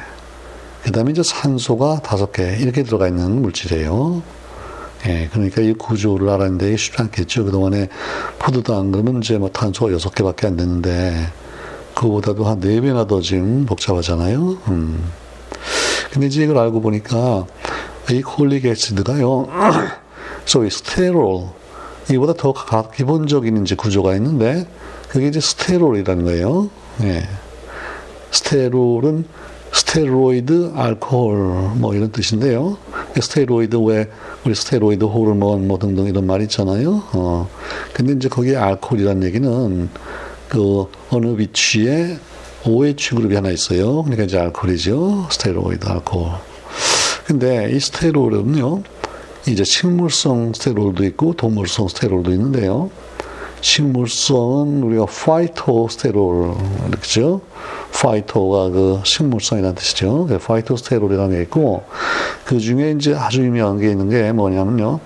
그 0.83 0.91
다음에 0.91 1.11
이제 1.11 1.23
산소가 1.23 2.01
5개. 2.03 2.59
이렇게 2.59 2.83
들어가 2.83 3.07
있는 3.07 3.41
물질이에요. 3.41 4.21
예, 5.07 5.29
그러니까 5.31 5.61
이 5.61 5.73
구조를 5.73 6.27
알아내는 6.29 6.57
데 6.57 6.75
쉽지 6.75 7.01
않겠죠. 7.01 7.45
그동안에 7.45 7.87
포도도 8.39 8.75
안 8.75 8.91
그러면 8.91 9.23
이제 9.23 9.37
뭐 9.37 9.49
탄소가 9.49 9.91
6개밖에 9.93 10.45
안 10.45 10.57
되는데, 10.57 11.31
그거보다도 11.95 12.43
한 12.45 12.59
4배나 12.59 13.07
더 13.07 13.21
지금 13.21 13.65
복잡하잖아요. 13.65 14.57
음. 14.67 15.11
근데 16.11 16.27
이제 16.27 16.43
이걸 16.43 16.57
알고 16.57 16.81
보니까 16.81 17.45
이 18.11 18.21
콜릭 18.21 18.65
애시드가요, 18.65 19.47
소위 20.45 20.69
스테롤, 20.69 21.45
이보다 22.11 22.33
더 22.33 22.53
기본적인 22.91 23.63
이제 23.63 23.75
구조가 23.75 24.15
있는데, 24.15 24.67
그게 25.07 25.27
이제 25.27 25.39
스테롤이라는 25.39 26.25
거예요. 26.25 26.69
예. 27.03 27.27
스테롤은 28.31 29.25
스테로이드 29.73 30.71
알코올 30.75 31.75
뭐 31.75 31.93
이런 31.93 32.11
뜻인데요. 32.11 32.77
스테로이드 33.19 33.75
왜 33.77 34.09
우리 34.45 34.55
스테로이드 34.55 35.05
호르몬 35.05 35.67
뭐 35.67 35.77
등등 35.77 36.05
이런 36.05 36.25
말 36.25 36.41
있잖아요. 36.43 37.03
어. 37.13 37.49
근데 37.93 38.13
이제 38.13 38.29
거기에 38.29 38.55
알코올이라는 38.55 39.23
얘기는 39.23 39.89
그 40.49 40.85
어느 41.09 41.37
위치에 41.37 42.17
OH 42.65 43.15
그룹이 43.15 43.35
하나 43.35 43.49
있어요. 43.49 44.03
그러니까 44.03 44.23
이제 44.23 44.37
알코올이죠. 44.37 45.27
스테로이드 45.31 45.87
알코올. 45.87 46.31
근데 47.25 47.69
이 47.71 47.79
스테롤은요. 47.79 48.83
이제 49.47 49.63
식물성 49.63 50.53
스테롤도 50.53 51.03
있고 51.05 51.33
동물성 51.33 51.87
스테롤도 51.87 52.31
있는데요. 52.31 52.89
식물성은 53.61 54.83
우리가 54.83 55.05
phytosterol 55.05 56.53
그렇죠? 56.91 57.41
phyto가 57.93 58.69
그 58.69 59.01
식물성이라는 59.03 59.75
뜻이죠. 59.75 60.27
그 60.27 60.37
phytosterol이라는 60.37 61.35
게 61.35 61.41
있고 61.43 61.83
그 62.45 62.59
중에 62.59 62.91
이제 62.91 63.15
아주 63.15 63.43
유명한 63.43 63.79
게 63.79 63.89
있는 63.89 64.09
게 64.09 64.31
뭐냐면요. 64.31 64.99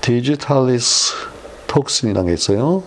digitalis 0.00 1.14
toxin이라는 1.66 2.28
게 2.28 2.34
있어요. 2.34 2.82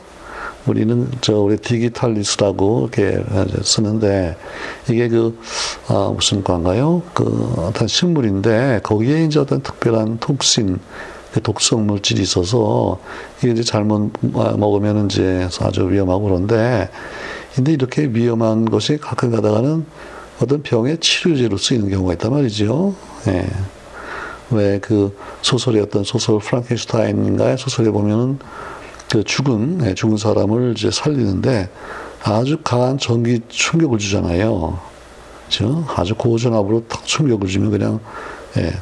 우리는 0.67 1.09
저 1.21 1.39
우리 1.39 1.57
디지탈리스라고 1.57 2.89
이렇게 2.93 3.23
쓰는데 3.63 4.37
이게 4.89 5.07
그 5.07 5.39
아, 5.87 6.11
무슨 6.13 6.43
과인가요? 6.43 7.01
그 7.13 7.53
어떤 7.57 7.87
식물인데 7.87 8.81
거기에 8.83 9.25
이제 9.25 9.39
어떤 9.39 9.61
특별한 9.61 10.19
toxin 10.19 10.77
그 10.77 10.81
독성 11.39 11.87
물질이 11.87 12.21
있어서 12.21 12.99
이게 13.39 13.51
이제 13.51 13.63
잘못 13.63 14.11
먹으면 14.21 15.05
이제 15.05 15.47
아주 15.61 15.89
위험하고 15.89 16.23
그런데 16.25 16.89
근데 17.55 17.71
이렇게 17.71 18.03
위험한 18.03 18.65
것이 18.65 18.97
가끔 18.97 19.31
가다가는 19.31 19.85
어떤 20.41 20.63
병의 20.63 20.97
치료제로 20.99 21.57
쓰이는 21.57 21.89
경우가 21.89 22.13
있단 22.13 22.31
말이죠. 22.31 22.95
예. 23.27 23.47
왜 24.51 24.79
그 24.81 25.15
소설의 25.41 25.81
어떤 25.81 26.03
소설 26.03 26.39
프랑켄슈타인인가의 26.39 27.57
소설에 27.57 27.89
보면은 27.89 28.39
그 29.09 29.23
죽은 29.23 29.81
예, 29.85 29.93
죽은 29.93 30.17
사람을 30.17 30.73
이제 30.77 30.91
살리는데 30.91 31.69
아주 32.23 32.57
강한 32.63 32.97
전기 32.97 33.41
충격을 33.47 33.97
주잖아요. 33.97 34.79
그죠? 35.45 35.85
아주 35.95 36.15
고전압으로 36.15 36.85
탁 36.87 37.05
충격을 37.05 37.47
주면 37.47 37.71
그냥 37.71 37.99
예, 38.57 38.73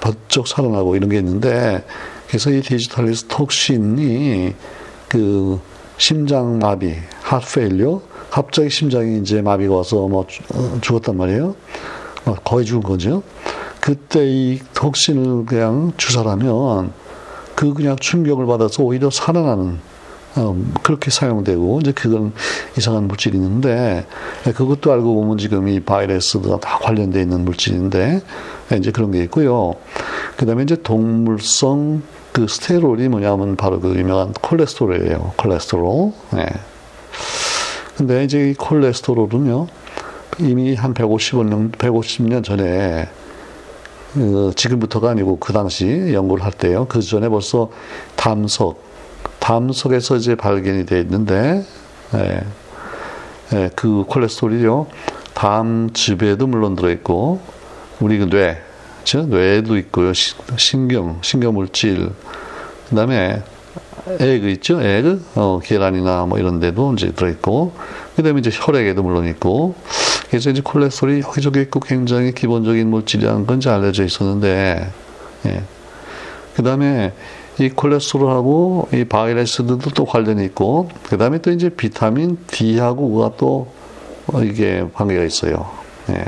번쩍 0.00 0.48
살아나고 0.48 0.96
이런 0.96 1.08
게 1.10 1.18
있는데 1.18 1.84
그래서 2.28 2.50
이 2.50 2.62
디지털리스 2.62 3.26
톡신이 3.26 4.54
그 5.08 5.60
심장 5.98 6.58
마비, 6.58 6.94
하트페일리어 7.22 8.00
갑자기 8.30 8.70
심장이 8.70 9.18
이제 9.18 9.42
마비가 9.42 9.76
와서 9.76 10.08
뭐 10.08 10.26
어, 10.54 10.78
죽었단 10.80 11.16
말이에요. 11.16 11.54
뭐 12.24 12.34
거의 12.44 12.64
죽은 12.64 12.82
거죠. 12.82 13.22
그때 13.80 14.24
이 14.24 14.60
톡신을 14.74 15.46
그냥 15.46 15.92
주사라면 15.96 16.92
그 17.54 17.74
그냥 17.74 17.96
충격을 17.96 18.46
받아서 18.46 18.82
오히려 18.82 19.10
살아나는 19.10 19.78
어, 20.36 20.56
그렇게 20.82 21.10
사용되고 21.10 21.80
이제 21.80 21.92
그건 21.92 22.32
이상한 22.78 23.08
물질이 23.08 23.36
있는데 23.36 24.06
그것도 24.44 24.92
알고 24.92 25.14
보면 25.14 25.38
지금 25.38 25.66
이 25.66 25.80
바이러스가 25.80 26.60
다 26.60 26.78
관련돼 26.78 27.22
있는 27.22 27.44
물질인데 27.44 28.22
이제 28.76 28.90
그런 28.90 29.10
게 29.10 29.22
있고요. 29.24 29.74
그 30.36 30.46
다음에 30.46 30.62
이제 30.62 30.76
동물성 30.76 32.02
그 32.32 32.46
스테롤이 32.46 33.08
뭐냐면 33.08 33.56
바로 33.56 33.80
그 33.80 33.94
유명한 33.96 34.32
콜레스테롤이에요. 34.32 35.32
콜레스테롤. 35.36 36.12
네. 36.32 36.46
근데 37.96 38.24
이제 38.24 38.50
이 38.50 38.54
콜레스테롤은요 38.54 39.66
이미 40.38 40.74
한 40.74 40.94
150년 40.94 41.72
150년 41.72 42.44
전에 42.44 43.08
그 44.14 44.52
지금부터가 44.56 45.10
아니고 45.10 45.38
그 45.38 45.52
당시 45.52 46.12
연구를 46.12 46.44
할 46.44 46.52
때요. 46.52 46.86
그 46.88 47.00
전에 47.00 47.28
벌써 47.28 47.70
담석 48.16 48.90
담석에서 49.40 50.16
이제 50.16 50.34
발견이 50.36 50.86
돼 50.86 51.00
있는데, 51.00 51.64
예, 52.14 52.40
예, 53.52 53.70
그 53.74 54.04
콜레스테롤이요. 54.06 54.86
담즙에도 55.34 56.46
물론 56.46 56.76
들어있고, 56.76 57.40
우리 58.00 58.18
그 58.18 58.28
뇌, 58.28 58.58
즉 59.04 59.28
뇌에도 59.28 59.76
있고요. 59.76 60.12
신경, 60.14 61.18
신경물질, 61.22 62.10
그 62.88 62.96
다음에 62.96 63.42
에그 64.18 64.48
있죠? 64.50 64.80
에그? 64.80 65.24
어, 65.34 65.60
계란이나 65.62 66.24
뭐 66.26 66.38
이런 66.38 66.60
데도 66.60 66.94
이제 66.94 67.12
들어있고, 67.12 67.72
그 68.16 68.22
다음에 68.22 68.40
이제 68.40 68.50
혈액에도 68.52 69.02
물론 69.02 69.26
있고, 69.28 69.74
그래서 70.28 70.50
이제 70.50 70.62
콜레스테롤이 70.62 71.20
여기저기 71.20 71.60
있고 71.60 71.80
굉장히 71.80 72.32
기본적인 72.32 72.88
물질이라는 72.88 73.46
건 73.46 73.58
이제 73.58 73.68
알려져 73.68 74.04
있었는데, 74.04 74.90
예. 75.46 75.62
그 76.54 76.62
다음에 76.62 77.12
이 77.58 77.68
콜레스테롤하고 77.68 78.88
이 78.94 79.04
바이레스들도 79.04 79.90
또 79.90 80.04
관련이 80.06 80.44
있고, 80.46 80.88
그 81.04 81.18
다음에 81.18 81.38
또 81.38 81.50
이제 81.50 81.68
비타민 81.68 82.38
D하고가 82.46 83.32
또 83.36 83.68
이게 84.42 84.86
관계가 84.94 85.24
있어요. 85.24 85.70
예. 86.10 86.24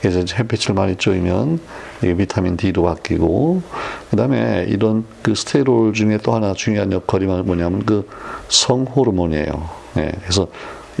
그래서 0.00 0.20
햇빛을 0.20 0.74
많이 0.74 0.96
쬐면 0.96 1.58
이게 2.02 2.14
비타민 2.16 2.56
D로 2.56 2.82
바뀌고, 2.84 3.62
그 4.10 4.16
다음에 4.16 4.66
이런 4.68 5.04
그 5.22 5.34
스테롤 5.34 5.92
중에 5.92 6.18
또 6.22 6.34
하나 6.34 6.52
중요한 6.54 6.92
역할이 6.92 7.26
뭐냐면 7.26 7.84
그 7.84 8.06
성 8.48 8.84
호르몬이에요. 8.84 9.68
예. 9.98 10.12
그래서 10.22 10.48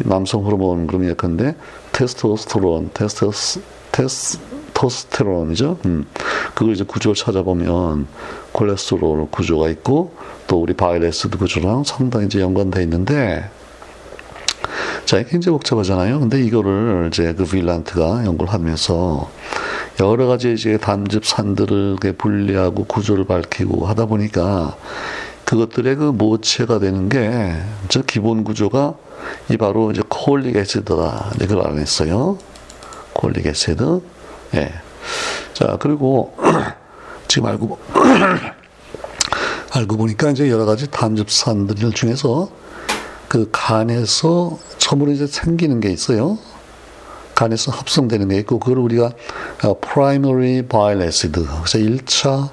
남성 0.04 0.44
호르몬 0.44 0.86
그러면 0.86 1.10
예컨대 1.10 1.56
테스토스테론, 1.92 2.90
테스토스, 2.94 3.60
테스토스테론이죠. 3.92 5.78
음. 5.86 6.06
그걸 6.54 6.74
이제 6.74 6.84
구조를 6.84 7.16
찾아보면 7.16 8.06
콜레스테롤 8.52 9.28
구조가 9.30 9.68
있고 9.70 10.14
또 10.46 10.62
우리 10.62 10.74
바이러스도 10.74 11.38
구조랑 11.38 11.84
상당히 11.84 12.26
이제 12.26 12.40
연관돼 12.40 12.82
있는데 12.84 13.50
자, 15.04 15.22
굉장히 15.22 15.54
복잡하잖아요. 15.54 16.20
근데 16.20 16.42
이거를 16.42 17.08
이제 17.12 17.32
그 17.34 17.44
빌란트가 17.44 18.24
연구를 18.26 18.52
하면서 18.52 19.30
여러 20.00 20.26
가지 20.26 20.52
이제 20.52 20.76
담즙 20.76 21.24
산들을 21.24 21.96
분리하고 22.18 22.84
구조를 22.84 23.24
밝히고 23.24 23.86
하다 23.86 24.06
보니까 24.06 24.76
그것들의 25.44 25.96
그 25.96 26.04
모체가 26.04 26.78
되는 26.78 27.08
게, 27.08 27.56
저 27.88 28.02
기본 28.02 28.44
구조가 28.44 28.94
이 29.50 29.56
바로 29.56 29.90
이제 29.90 30.02
콜릭 30.08 30.56
애시드다. 30.56 31.32
이제 31.36 31.46
그걸 31.46 31.64
알아냈어요. 31.64 32.36
콜릭 33.14 33.46
애시드. 33.46 34.00
예. 34.56 34.72
자, 35.54 35.78
그리고 35.80 36.36
지금 37.28 37.48
알고, 37.48 37.78
알고 39.72 39.96
보니까 39.96 40.30
이제 40.30 40.50
여러 40.50 40.66
가지 40.66 40.90
담즙산들 40.90 41.92
중에서 41.92 42.50
그 43.28 43.48
간에서 43.52 44.58
처음으로 44.78 45.12
이제 45.12 45.26
생기는 45.26 45.80
게 45.80 45.90
있어요. 45.90 46.38
간에서 47.34 47.70
합성되는 47.70 48.28
게 48.28 48.38
있고, 48.38 48.58
그걸 48.58 48.78
우리가 48.78 49.12
primary 49.80 50.62
bile 50.62 51.04
acid, 51.04 51.40
그래서 51.40 51.78
1차 51.78 52.50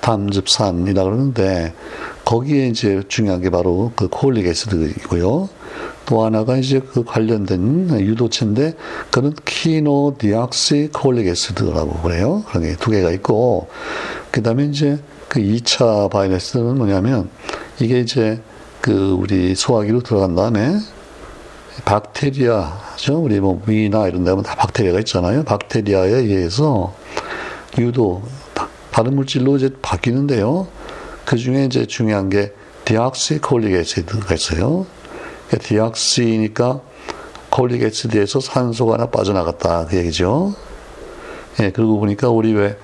담즙산이라 0.00 1.04
그러는데, 1.04 1.74
거기에 2.24 2.68
이제 2.68 3.02
중요한 3.08 3.42
게 3.42 3.50
바로 3.50 3.92
그 3.94 4.08
콜릭 4.08 4.46
애시드이고요. 4.46 5.48
또 6.06 6.24
하나가 6.24 6.56
이제 6.56 6.80
그 6.80 7.04
관련된 7.04 7.90
유도체인데, 8.00 8.74
그는 9.10 9.34
chenodeoxycholic 9.44 11.26
acid라고 11.26 12.00
그래요. 12.02 12.42
그런 12.48 12.62
게 12.62 12.76
두 12.76 12.90
개가 12.90 13.10
있고, 13.10 13.68
그 14.30 14.42
다음에 14.42 14.64
이제 14.64 14.98
그 15.28 15.40
2차 15.40 16.10
바이러스는 16.10 16.78
뭐냐면, 16.78 17.28
이게 17.80 18.00
이제 18.00 18.40
그 18.82 19.12
우리 19.12 19.54
소화기로 19.54 20.00
들어간 20.02 20.34
다음에 20.34 20.76
박테리아죠. 21.84 23.22
우리 23.22 23.38
뭐 23.38 23.62
위나 23.64 24.08
이런 24.08 24.24
데 24.24 24.30
보면 24.30 24.44
다 24.44 24.56
박테리아가 24.56 24.98
있잖아요. 24.98 25.44
박테리아에 25.44 26.10
의해서 26.10 26.92
유도 27.78 28.22
다른 28.90 29.14
물질로 29.14 29.56
이제 29.56 29.70
바뀌는데요. 29.80 30.66
그 31.24 31.36
중에 31.36 31.64
이제 31.64 31.86
중요한 31.86 32.28
게 32.28 32.52
deoxycholic 32.84 33.72
acid가 33.72 34.34
있어요. 34.34 34.84
deoxy니까 35.48 36.80
cholic 37.50 37.84
acid에서 37.84 38.40
산소가 38.40 38.94
하나 38.94 39.06
빠져나갔다 39.06 39.86
그 39.86 39.96
얘기죠. 39.96 40.54
예, 41.60 41.70
그리고 41.70 42.00
보니까 42.00 42.30
우리 42.30 42.52
왜 42.52 42.76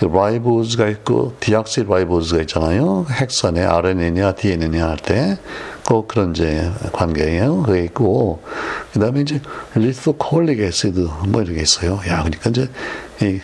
ribose가 0.00 0.88
있고 0.88 1.34
deoxyribose가 1.40 2.40
있잖아요. 2.42 3.06
핵산에 3.10 3.62
RNA냐 3.64 4.32
DNA냐 4.34 4.88
할 4.88 4.96
때 4.98 5.38
꼭 5.86 6.08
그런 6.08 6.30
이제 6.30 6.70
관계예요. 6.92 7.62
그게 7.62 7.84
있고 7.84 8.42
그다음에 8.92 9.20
이제 9.20 9.40
lithocholic 9.74 10.60
acid 10.60 11.08
뭐 11.28 11.42
이렇게 11.42 11.60
있어요. 11.60 12.00
야, 12.08 12.22
그러니까 12.22 12.50
이제 12.50 12.70
이 13.20 13.40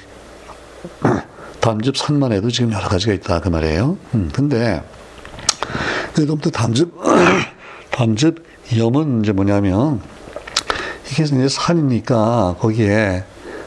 담즙 1.61 1.97
산만 1.97 2.33
해도 2.33 2.50
지금 2.50 2.73
여러 2.73 2.88
가지가 2.88 3.12
있다 3.12 3.40
그 3.40 3.49
말이에요. 3.50 3.99
음, 4.15 4.30
근데 4.32 4.82
그다음부터 6.15 6.50
담즙 6.50 6.95
담즙 7.91 8.45
염은 8.78 9.23
이제 9.23 9.32
뭐냐면 9.32 10.00
이게 11.10 11.25
이제 11.25 11.49
산이니까 11.49 12.56
거기에 12.58 13.25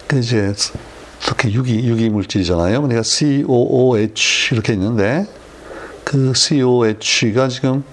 그 0.08 0.18
이제 0.18 0.52
특히 1.26 1.54
유기, 1.54 1.86
유기 1.88 2.10
물질이잖아요. 2.10 2.82
그러니까 2.82 3.04
COOH 3.04 4.54
이렇게 4.54 4.74
있는데 4.74 5.26
그 6.04 6.34
COH가 6.36 7.48
지금 7.48 7.84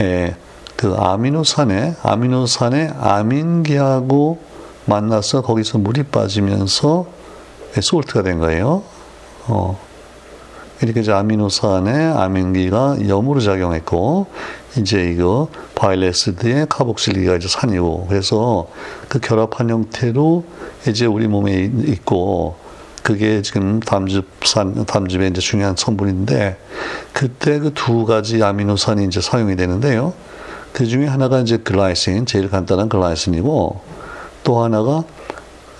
예, 0.00 0.36
그 0.76 0.94
아미노산에 0.96 1.96
아미노산에 2.02 2.92
아민기하고 2.98 4.38
만나서 4.86 5.42
거기서 5.42 5.78
물이 5.78 6.04
빠지면서 6.04 7.06
솔트가 7.80 8.22
된 8.22 8.38
거예요. 8.38 8.82
어. 9.46 9.78
이렇게 10.82 11.00
이제 11.00 11.12
아미노산에 11.12 12.06
아민기가 12.06 12.96
염으로 13.06 13.40
작용했고 13.40 14.26
이제 14.78 15.10
이거 15.10 15.48
바일레스드의 15.74 16.66
카복실리가 16.70 17.36
이제 17.36 17.48
산이고 17.48 18.06
그래서 18.08 18.68
그 19.08 19.18
결합한 19.20 19.68
형태로 19.68 20.44
이제 20.88 21.04
우리 21.04 21.28
몸에 21.28 21.70
있고 21.88 22.56
그게 23.02 23.42
지금 23.42 23.80
담즙산 23.80 24.84
담즙의 24.86 25.30
이제 25.30 25.40
중요한 25.40 25.74
성분인데 25.76 26.58
그때 27.12 27.58
그 27.58 27.72
두 27.74 28.04
가지 28.04 28.42
아미노산이 28.42 29.04
이제 29.04 29.20
사용이 29.20 29.56
되는데요. 29.56 30.12
그 30.72 30.86
중에 30.86 31.06
하나가 31.06 31.40
이제 31.40 31.56
글라이신 31.56 32.26
제일 32.26 32.48
간단한 32.50 32.88
글라이신이고 32.88 33.80
또 34.44 34.62
하나가 34.62 35.04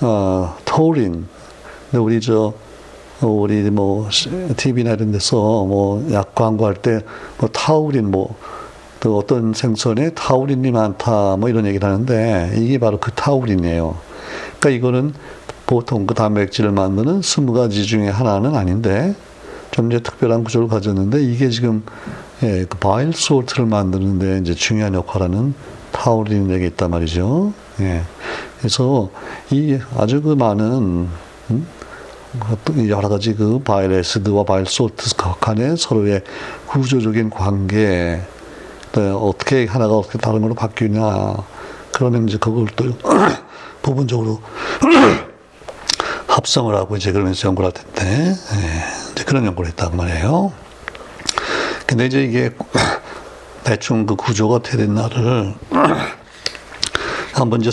어, 0.01 0.57
토린 0.65 1.27
우리 1.93 2.21
저 2.21 2.55
우리 3.21 3.63
뭐 3.71 4.09
TV나 4.57 4.93
이런 4.93 5.13
데서 5.13 5.37
뭐 5.37 6.11
약 6.13 6.35
광고할 6.35 6.75
때 6.77 7.01
뭐 7.39 7.49
타우린 7.51 8.11
뭐 8.11 8.35
또 9.01 9.17
어떤 9.17 9.55
생선에 9.55 10.11
타우린이 10.11 10.71
많다 10.73 11.37
뭐 11.39 11.49
이런 11.49 11.65
얘기를 11.67 11.89
하는데 11.89 12.53
이게 12.57 12.79
바로 12.79 12.99
그 13.01 13.11
타우린이에요. 13.13 13.97
그러니까 14.59 14.71
이거는 14.71 15.15
보통 15.71 16.05
그 16.05 16.15
단백질을 16.15 16.73
만드는 16.73 17.23
스무 17.23 17.53
가지 17.53 17.87
중에 17.87 18.09
하나는 18.09 18.57
아닌데 18.57 19.15
좀 19.71 19.93
이제 19.93 20.01
특별한 20.01 20.43
구조를 20.43 20.67
가졌는데 20.67 21.23
이게 21.23 21.49
지금 21.49 21.85
예, 22.43 22.65
그 22.69 22.77
bile 22.79 23.13
salt를 23.13 23.67
만드는데 23.67 24.39
이제 24.39 24.53
중요한 24.53 24.95
역할하는 24.95 25.55
타우린이란 25.93 26.54
게 26.54 26.67
있단 26.67 26.91
말이죠. 26.91 27.53
예. 27.79 28.03
그래서 28.59 29.11
이 29.53 29.79
아주 29.97 30.21
그 30.23 30.31
많은 30.31 31.09
음? 31.51 31.67
여러 32.89 33.09
가지 33.09 33.37
그 33.37 33.61
bile 33.61 33.93
acid와 33.93 34.43
bile 34.43 34.79
salt 34.79 35.15
간의 35.41 35.77
서로의 35.77 36.23
구조적인 36.67 37.31
관계, 37.31 38.21
어떻게 38.93 39.67
하나가 39.67 39.95
어떻게 39.95 40.19
다른 40.19 40.41
걸로 40.41 40.55
바뀌냐, 40.55 41.37
그러면 41.93 42.29
이제 42.29 42.39
그걸 42.39 42.67
또 42.75 42.87
부분적으로 43.83 44.41
합성을 46.35 46.75
하고 46.75 46.97
이제 46.97 47.13
그러면서 47.13 47.49
연구를 47.49 47.67
할 47.67 47.73
텐데, 47.73 48.35
예, 49.19 49.25
그런 49.25 49.45
연구를 49.45 49.71
했단 49.71 49.97
말이에요. 49.97 50.53
근데 51.87 52.07
이제 52.07 52.23
이게 52.23 52.51
대충 53.65 54.07
그 54.07 54.15
구조가 54.15 54.57
어떻게 54.57 54.77
됐나를 54.77 55.55
한번 57.35 57.61
이제 57.61 57.71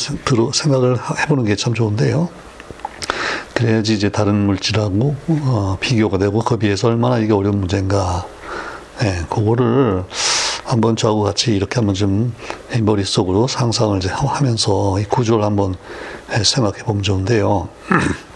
생각을 0.54 0.98
해보는 1.20 1.46
게 1.46 1.56
참 1.56 1.74
좋은데요. 1.74 2.30
그래야지 3.54 3.94
이제 3.94 4.10
다른 4.10 4.36
물질하고 4.46 5.16
어, 5.28 5.78
비교가 5.80 6.18
되고 6.18 6.40
그 6.40 6.58
비해서 6.58 6.88
얼마나 6.90 7.18
이게 7.20 7.34
어려운 7.34 7.60
문제인가. 7.60 8.26
예, 9.04 9.24
그거를 9.30 10.04
한번 10.64 10.96
저하고 10.96 11.24
같이 11.24 11.56
이렇게 11.56 11.76
한번 11.76 11.96
좀 11.96 12.34
머릿속으로 12.82 13.48
상상을 13.48 13.98
이제 13.98 14.10
하면서 14.10 15.00
이 15.00 15.06
구조를 15.06 15.44
한번 15.46 15.76
생각해 16.44 16.84
보면 16.84 17.04
좋은데요. 17.04 17.70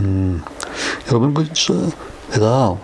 음, 0.00 0.42
여러분, 1.08 1.34
그, 1.34 1.52
저, 1.52 1.74
내가 2.32 2.76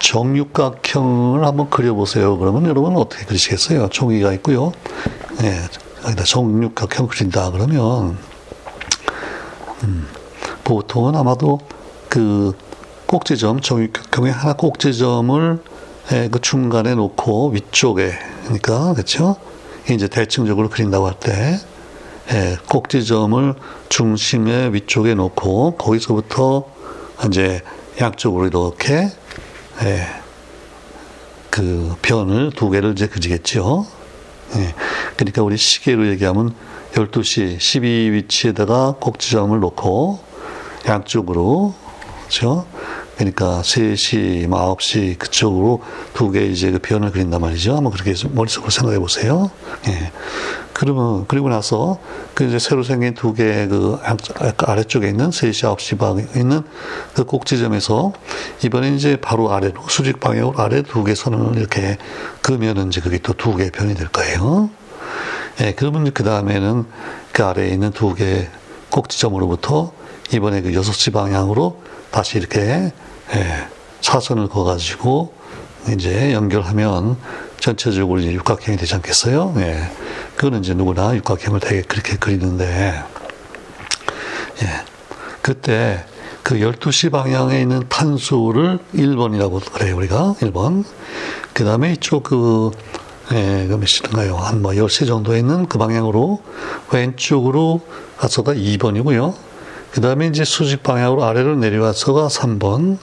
정육각형을 0.00 1.44
한번 1.44 1.70
그려보세요. 1.70 2.36
그러면 2.38 2.66
여러분 2.66 2.96
어떻게 2.96 3.24
그리시겠어요? 3.24 3.88
종이가 3.88 4.32
있고요. 4.34 4.72
예, 5.42 5.60
여기다 6.04 6.24
정육각형 6.24 7.08
그린다. 7.08 7.50
그러면, 7.50 8.18
음, 9.84 10.06
보통은 10.64 11.16
아마도 11.16 11.60
그 12.08 12.52
꼭지점, 13.06 13.60
정육경에 13.60 14.30
하나 14.30 14.54
꼭지점을 14.54 15.62
예, 16.12 16.28
그 16.30 16.40
중간에 16.40 16.94
놓고 16.94 17.50
위쪽에, 17.50 18.12
그러니까, 18.44 18.92
그렇죠? 18.92 19.36
이제 19.90 20.06
대칭적으로 20.06 20.68
그린다고 20.68 21.06
할 21.06 21.18
때, 21.18 21.58
예, 22.32 22.56
꼭지점을 22.68 23.54
중심의 23.88 24.72
위쪽에 24.74 25.14
놓고 25.14 25.76
거기서부터 25.76 26.66
이제 27.26 27.60
양쪽으로 28.00 28.46
이렇게 28.46 29.10
예, 29.82 30.06
그 31.50 31.94
변을 32.02 32.52
두 32.56 32.70
개를 32.70 32.92
이제 32.92 33.06
그리겠죠. 33.06 33.86
예, 34.56 34.74
그러니까 35.16 35.42
우리 35.42 35.56
시계로 35.56 36.08
얘기하면 36.08 36.54
12시 36.94 37.60
12 37.60 38.12
위치에다가 38.12 38.94
꼭지점을 39.00 39.58
놓고 39.60 40.20
양쪽으로 40.86 41.74
그렇죠? 42.20 42.66
그러니까 43.16 43.60
3시, 43.62 44.48
9시 44.48 44.48
뭐 44.48 44.76
그쪽으로 45.18 45.82
두 46.14 46.32
개 46.32 46.44
이제 46.46 46.70
그 46.70 46.78
변을 46.78 47.12
그린단 47.12 47.40
말이죠. 47.40 47.76
한번 47.76 47.92
그렇게 47.92 48.14
머릿속으로 48.32 48.70
생각해 48.70 48.98
보세요. 48.98 49.50
예. 49.88 50.10
그러면, 50.72 51.24
그리고 51.28 51.48
나서 51.48 51.98
그 52.34 52.44
이제 52.44 52.58
새로 52.58 52.82
생긴 52.82 53.14
두 53.14 53.32
개 53.34 53.68
그 53.68 53.98
아래쪽에 54.66 55.08
있는 55.08 55.30
3시, 55.30 55.76
9시 55.76 55.98
방에 55.98 56.26
있는 56.34 56.62
그 57.14 57.24
꼭지점에서 57.24 58.12
이번에 58.64 58.90
이제 58.94 59.16
바로 59.16 59.52
아래로 59.52 59.82
수직 59.88 60.18
방향으로 60.18 60.58
아래 60.60 60.82
두 60.82 61.04
개 61.04 61.14
선을 61.14 61.56
이렇게 61.56 61.96
그으면 62.42 62.88
이제 62.88 63.00
그게 63.00 63.18
또 63.18 63.32
두 63.34 63.56
개 63.56 63.70
변이 63.70 63.94
될 63.94 64.08
거예요. 64.08 64.70
예. 65.60 65.72
그러면 65.76 66.10
그 66.12 66.24
다음에는 66.24 66.84
그 67.32 67.44
아래에 67.44 67.68
있는 67.68 67.92
두 67.92 68.14
개 68.14 68.48
꼭지점으로부터 68.90 69.92
이번에 70.32 70.62
그 70.62 70.70
6시 70.70 71.12
방향으로 71.12 71.82
다시 72.14 72.38
이렇게 72.38 72.60
예, 72.60 73.68
사선을 74.00 74.46
그어가지고 74.46 75.34
이제 75.92 76.32
연결하면 76.32 77.16
전체적으로 77.58 78.20
이제 78.20 78.30
육각형이 78.30 78.78
되지 78.78 78.94
않겠어요? 78.94 79.52
예. 79.56 79.90
그거는 80.36 80.60
이제 80.60 80.74
누구나 80.74 81.16
육각형을 81.16 81.58
되게 81.58 81.82
그렇게 81.82 82.16
그리는데, 82.16 83.02
예. 84.62 84.66
그때 85.42 86.04
그 86.44 86.60
12시 86.60 87.10
방향에 87.10 87.60
있는 87.60 87.82
탄수를 87.88 88.78
1번이라고 88.94 89.72
그래요, 89.72 89.96
우리가. 89.96 90.36
1번. 90.38 90.84
그 91.52 91.64
다음에 91.64 91.94
이쪽 91.94 92.22
그, 92.22 92.70
예, 93.32 93.66
그 93.68 93.74
몇시인가요? 93.74 94.36
한뭐 94.36 94.70
10시 94.74 95.08
정도에 95.08 95.40
있는 95.40 95.66
그 95.66 95.78
방향으로 95.78 96.40
왼쪽으로 96.92 97.80
가서가 98.18 98.54
2번이고요. 98.54 99.34
그 99.94 100.00
다음에 100.00 100.26
이제 100.26 100.44
수직 100.44 100.82
방향으로 100.82 101.22
아래로 101.22 101.54
내려와서가 101.54 102.26
3번. 102.26 102.98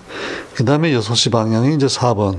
그 0.54 0.66
다음에 0.66 0.92
6시 0.92 1.32
방향이 1.32 1.74
이제 1.74 1.86
4번. 1.86 2.38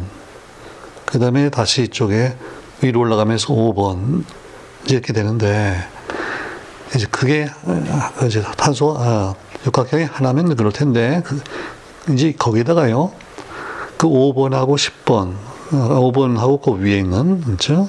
그 1.07 1.19
다음에 1.19 1.49
다시 1.49 1.85
이쪽에 1.85 2.37
위로 2.83 3.01
올라가면서 3.01 3.55
5번. 3.55 4.25
이렇게 4.91 5.15
되는데, 5.15 5.79
이제 6.95 7.07
그게, 7.11 7.49
아, 7.65 8.27
이제 8.27 8.43
탄소, 8.59 8.95
아, 8.99 9.35
육각형이 9.65 10.05
하나면 10.05 10.55
그럴 10.55 10.71
텐데, 10.71 11.23
그, 11.25 11.41
이제 12.13 12.35
거기다가요, 12.39 13.11
그 13.97 14.07
5번하고 14.07 14.77
10번, 14.77 15.33
5번하고 15.71 16.61
그 16.61 16.73
위에 16.73 16.99
있는, 16.99 17.41
그죠? 17.41 17.89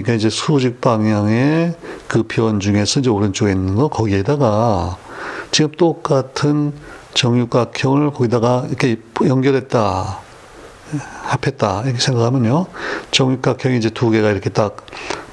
그러니까 0.00 0.14
이제 0.14 0.30
수직 0.30 0.80
방향의 0.80 1.74
그변 2.08 2.60
중에서 2.60 3.00
이제 3.00 3.10
오른쪽에 3.10 3.52
있는 3.52 3.74
거 3.74 3.88
거기에다가 3.88 4.96
지금 5.50 5.72
똑같은 5.72 6.72
정육각형을 7.14 8.12
거기다가 8.12 8.64
이렇게 8.68 8.96
연결했다. 9.26 10.18
합했다. 11.22 11.82
이렇게 11.84 11.98
생각하면요. 11.98 12.66
정육각형이 13.10 13.76
이제 13.78 13.90
두 13.90 14.10
개가 14.10 14.30
이렇게 14.30 14.50
딱 14.50 14.86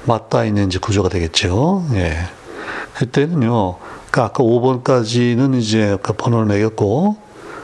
맞닿아 0.04 0.44
있는 0.44 0.66
이제 0.66 0.78
구조가 0.78 1.08
되겠죠. 1.08 1.84
예. 1.94 2.16
그때는요. 2.94 3.76
그러니까 4.10 4.24
아까 4.24 4.42
5번까지는 4.42 5.58
이제 5.58 5.92
아까 5.92 6.12
번호를 6.12 6.46
매겼고, 6.46 7.16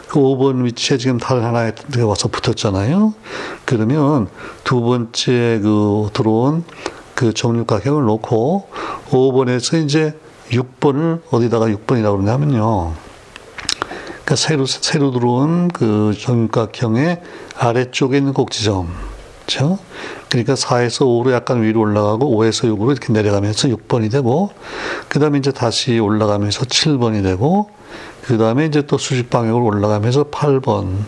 그 0.09 0.21
5번 0.21 0.65
위치에 0.65 0.99
지금 0.99 1.19
다른 1.19 1.45
하나에 1.45 1.73
와서 2.05 2.29
붙었잖아요. 2.29 3.15
그러면 3.65 4.29
두 4.65 4.81
번째 4.81 5.61
그 5.63 6.09
들어온 6.13 6.65
그 7.15 7.33
정육각형을 7.33 8.05
놓고 8.05 8.69
5번에서 9.09 9.85
이제 9.85 10.15
6번을 10.51 11.23
어디다가 11.31 11.67
6번이라고 11.67 12.19
그러냐면요. 12.21 12.93
그러니까 14.09 14.37
새로, 14.37 14.67
새로 14.67 15.11
들어온 15.11 15.69
그 15.69 16.15
정육각형의 16.21 17.23
아래쪽에 17.59 18.19
있는 18.19 18.33
꼭지점. 18.33 19.16
그죠? 19.47 19.79
그러니까 20.29 20.55
4에서 20.55 21.07
5로 21.07 21.33
약간 21.33 21.63
위로 21.63 21.81
올라가고 21.81 22.37
5에서 22.37 22.69
6으로 22.77 22.91
이렇게 22.91 23.13
내려가면서 23.13 23.69
6번이 23.69 24.11
되고, 24.11 24.51
그 25.09 25.21
다음에 25.21 25.39
이제 25.39 25.53
다시 25.53 25.99
올라가면서 25.99 26.65
7번이 26.65 27.23
되고, 27.23 27.71
그 28.23 28.39
다음에 28.39 28.67
이제 28.67 28.83
또 28.83 28.99
수직 28.99 29.31
방향으로 29.31 29.65
올라가면서 29.65 30.25
8번. 30.25 31.05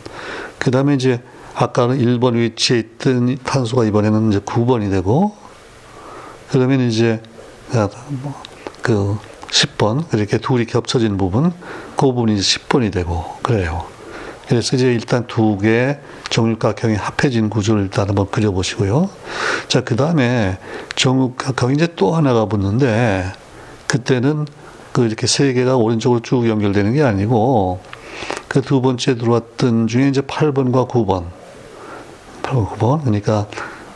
그 0.59 0.70
다음에 0.70 0.94
이제 0.94 1.20
아까는 1.55 1.98
1번 1.98 2.35
위치에 2.35 2.79
있던 2.79 3.38
탄소가 3.42 3.85
이번에는 3.85 4.31
이제 4.31 4.38
9번이 4.38 4.90
되고, 4.90 5.35
그러면 6.51 6.81
이제 6.83 7.20
그 8.83 9.18
10번 9.51 10.14
이렇게 10.14 10.38
둘이 10.38 10.64
겹쳐진 10.64 11.16
부분 11.16 11.53
그 11.96 12.07
부분이 12.07 12.37
이제 12.37 12.59
10번이 12.59 12.92
되고 12.92 13.24
그래요. 13.42 13.87
그래서 14.49 14.77
이제 14.77 14.87
일단 14.87 15.27
두개 15.27 15.99
정육각형이 16.31 16.97
합해진 16.97 17.51
구조를 17.51 17.83
일단 17.83 18.09
한번 18.09 18.31
그려보시고요. 18.31 19.11
자, 19.69 19.83
그 19.83 19.95
다음에 19.97 20.59
정육각형이 20.97 21.75
이제 21.75 21.89
또 21.97 22.15
하나가 22.15 22.47
붙는데 22.47 23.33
그때는 23.87 24.47
그 24.93 25.05
이렇게 25.05 25.27
세 25.27 25.53
개가 25.53 25.77
오른쪽으로 25.77 26.21
쭉 26.21 26.49
연결되는 26.49 26.95
게 26.95 27.03
아니고 27.03 27.81
그 28.49 28.63
두 28.63 28.81
번째 28.81 29.17
들어왔던 29.17 29.87
중에 29.87 30.09
이제 30.09 30.21
8번과 30.23 30.89
9번. 30.89 31.27
8번, 32.43 32.69
9번. 32.71 33.01
그러니까 33.03 33.47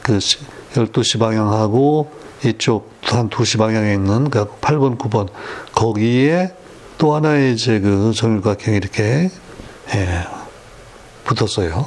그 0.02 0.18
12시 0.18 1.18
방향하고 1.18 2.10
이쪽 2.44 2.92
한 3.02 3.30
2시 3.30 3.58
방향에 3.58 3.94
있는 3.94 4.30
그 4.30 4.46
8번, 4.60 4.98
9번 4.98 5.28
거기에 5.72 6.54
또 6.98 7.14
하나의 7.14 7.54
이제 7.54 7.80
그 7.80 8.12
정육각형이 8.14 8.76
이렇게 8.76 9.30
예, 9.94 10.24
붙었어요. 11.24 11.86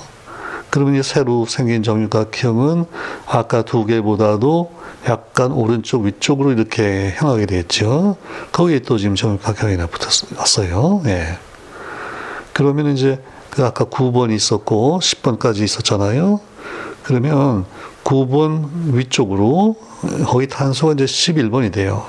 그러면 0.69 0.95
이제 0.95 1.03
새로 1.03 1.45
생긴 1.45 1.83
정육각형은 1.83 2.85
아까 3.27 3.61
두 3.61 3.85
개보다도 3.85 4.71
약간 5.07 5.51
오른쪽 5.51 6.03
위쪽으로 6.03 6.51
이렇게 6.51 7.13
향하게 7.17 7.45
되겠죠. 7.45 8.17
거기에 8.51 8.79
또 8.79 8.97
지금 8.97 9.15
정육각형이 9.15 9.77
붙었어요. 9.87 11.03
예. 11.05 11.37
그러면 12.53 12.87
이제 12.87 13.21
그 13.51 13.63
아까 13.63 13.85
9번이 13.85 14.33
있었고 14.33 14.99
10번까지 15.01 15.61
있었잖아요. 15.61 16.41
그러면 17.03 17.65
9번 18.03 18.93
위쪽으로 18.93 19.77
거기 20.25 20.47
탄소가 20.47 20.93
이제 20.93 21.05
11번이 21.05 21.71
돼요. 21.71 22.05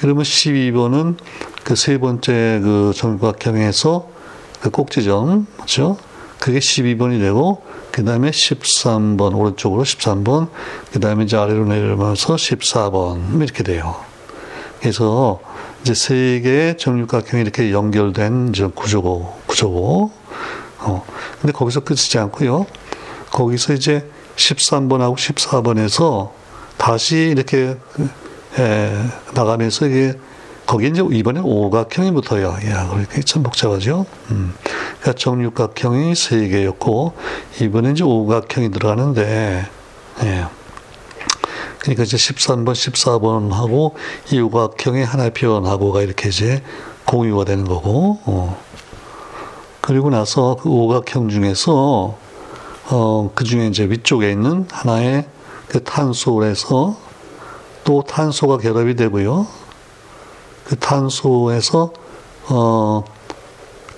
그러면 0.00 0.24
12번은 0.24 1.16
그 1.68 1.74
세 1.76 1.98
번째 1.98 2.60
그 2.62 2.92
정각형에서 2.96 4.08
그 4.62 4.70
꼭지점, 4.70 5.46
그죠? 5.60 5.98
그게 6.48 6.60
12번이 6.60 7.20
되고, 7.20 7.62
그 7.92 8.02
다음에 8.06 8.30
13번, 8.30 9.36
오른쪽으로 9.36 9.82
13번, 9.84 10.48
그 10.90 10.98
다음에 10.98 11.24
이제 11.24 11.36
아래로 11.36 11.66
내려오면서 11.66 12.36
14번, 12.36 13.42
이렇게 13.42 13.62
돼요. 13.62 13.96
그래서 14.80 15.40
이제 15.82 15.92
세 15.92 16.40
개의 16.40 16.78
정육각형이 16.78 17.42
이렇게 17.42 17.70
연결된 17.70 18.48
이제 18.48 18.66
구조고, 18.74 19.40
구조고, 19.44 20.10
어. 20.78 21.04
근데 21.38 21.52
거기서 21.52 21.80
끝이지 21.80 22.18
않고요. 22.18 22.64
거기서 23.30 23.74
이제 23.74 24.08
13번하고 24.36 25.16
14번에서 25.18 26.30
다시 26.78 27.16
이렇게 27.16 27.76
에, 28.58 28.92
나가면서 29.34 29.86
이게 29.86 30.14
거기 30.68 30.88
이제 30.88 31.02
이번에 31.02 31.40
오각형이 31.42 32.10
붙어요. 32.10 32.58
야, 32.66 32.90
그렇게 32.90 33.22
참 33.22 33.42
복잡하죠. 33.42 34.04
음. 34.30 34.52
그러니까 35.00 35.12
정육각형이 35.14 36.14
세 36.14 36.46
개였고 36.46 37.14
이번에 37.62 37.92
이제 37.92 38.04
오각형이 38.04 38.70
들어가는데, 38.72 39.66
예. 40.24 40.46
그러니까 41.78 42.02
이제 42.02 42.18
13번, 42.18 42.72
14번하고 42.74 43.94
이 44.30 44.40
오각형의 44.40 45.06
하나의 45.06 45.30
표현하고가 45.32 46.02
이렇게 46.02 46.28
이제 46.28 46.62
공유가 47.06 47.46
되는 47.46 47.64
거고, 47.64 48.18
어. 48.26 48.62
그리고 49.80 50.10
나서 50.10 50.58
그 50.60 50.68
오각형 50.68 51.30
중에서 51.30 52.18
어, 52.90 53.30
그 53.34 53.44
중에 53.44 53.68
이제 53.68 53.84
위쪽에 53.84 54.30
있는 54.30 54.68
하나의 54.70 55.24
그 55.66 55.82
탄소에서 55.82 56.94
또 57.84 58.02
탄소가 58.02 58.58
결합이 58.58 58.96
되고요. 58.96 59.46
그 60.68 60.76
탄소에서 60.76 61.92
어, 62.50 63.04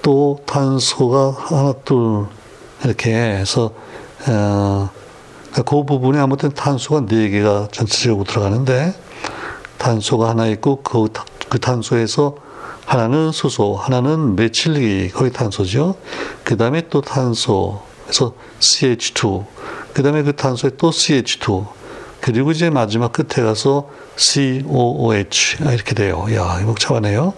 또 0.02 0.40
탄소가 0.46 1.36
하나 1.36 1.72
둘 1.84 2.26
이렇게 2.84 3.12
해서 3.12 3.72
어, 4.28 4.88
그 5.66 5.84
부분에 5.84 6.18
아무튼 6.18 6.50
탄소가 6.50 7.06
네 7.06 7.28
개가 7.28 7.68
전체적으로 7.72 8.24
들어가는데 8.24 8.94
탄소가 9.78 10.28
하나 10.28 10.46
있고 10.46 10.82
그, 10.82 11.08
그 11.48 11.58
탄소에서 11.58 12.36
하나는 12.86 13.30
수소, 13.30 13.76
하나는 13.76 14.34
메칠리, 14.34 15.10
거의 15.10 15.32
탄소죠. 15.32 15.96
그 16.42 16.56
다음에 16.56 16.88
또 16.88 17.00
탄소, 17.00 17.82
그래서 18.04 18.34
CH2. 18.58 19.44
그 19.92 20.02
다음에 20.02 20.22
그 20.22 20.34
탄소에 20.34 20.72
또 20.76 20.90
CH2. 20.90 21.79
그리고 22.20 22.50
이제 22.50 22.70
마지막 22.70 23.12
끝에 23.12 23.44
가서 23.44 23.88
COOH. 24.16 25.64
아, 25.66 25.72
이렇게 25.72 25.94
돼요. 25.94 26.26
야, 26.34 26.60
복잡하네요. 26.64 27.32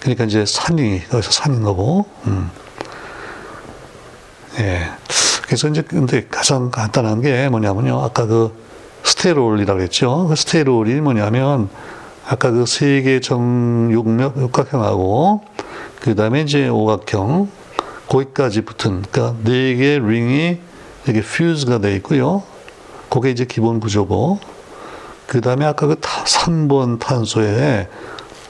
그러니까 0.00 0.24
이제 0.24 0.44
산이, 0.46 1.02
여기서 1.12 1.30
산인 1.30 1.62
거고, 1.62 2.06
음. 2.26 2.50
예. 4.58 4.88
그래서 5.46 5.68
이제 5.68 5.82
근데 5.82 6.26
가장 6.30 6.70
간단한 6.70 7.20
게 7.22 7.48
뭐냐면요. 7.48 8.00
아까 8.02 8.26
그 8.26 8.52
스테롤이라고 9.02 9.80
했죠. 9.80 10.26
그 10.28 10.36
스테롤이 10.36 10.94
뭐냐면 11.00 11.68
아까 12.26 12.50
그 12.50 12.62
세 12.66 13.02
개 13.02 13.20
정육면 13.20 14.34
육각형하고 14.36 15.42
그 16.00 16.14
다음에 16.14 16.40
이제 16.42 16.68
오각형 16.68 17.50
거기까지 18.08 18.62
붙은 18.62 19.02
그러니까 19.10 19.36
네 19.44 19.74
개 19.76 19.98
링이 19.98 20.58
이렇게 21.04 21.20
퓨즈가 21.20 21.78
돼 21.78 21.94
있고요. 21.96 22.42
그게 23.14 23.30
이제 23.30 23.44
기본 23.44 23.78
구조고 23.78 24.40
그 25.28 25.40
다음에 25.40 25.64
아까 25.64 25.86
그 25.86 25.94
3번 26.00 26.98
탄소에 26.98 27.88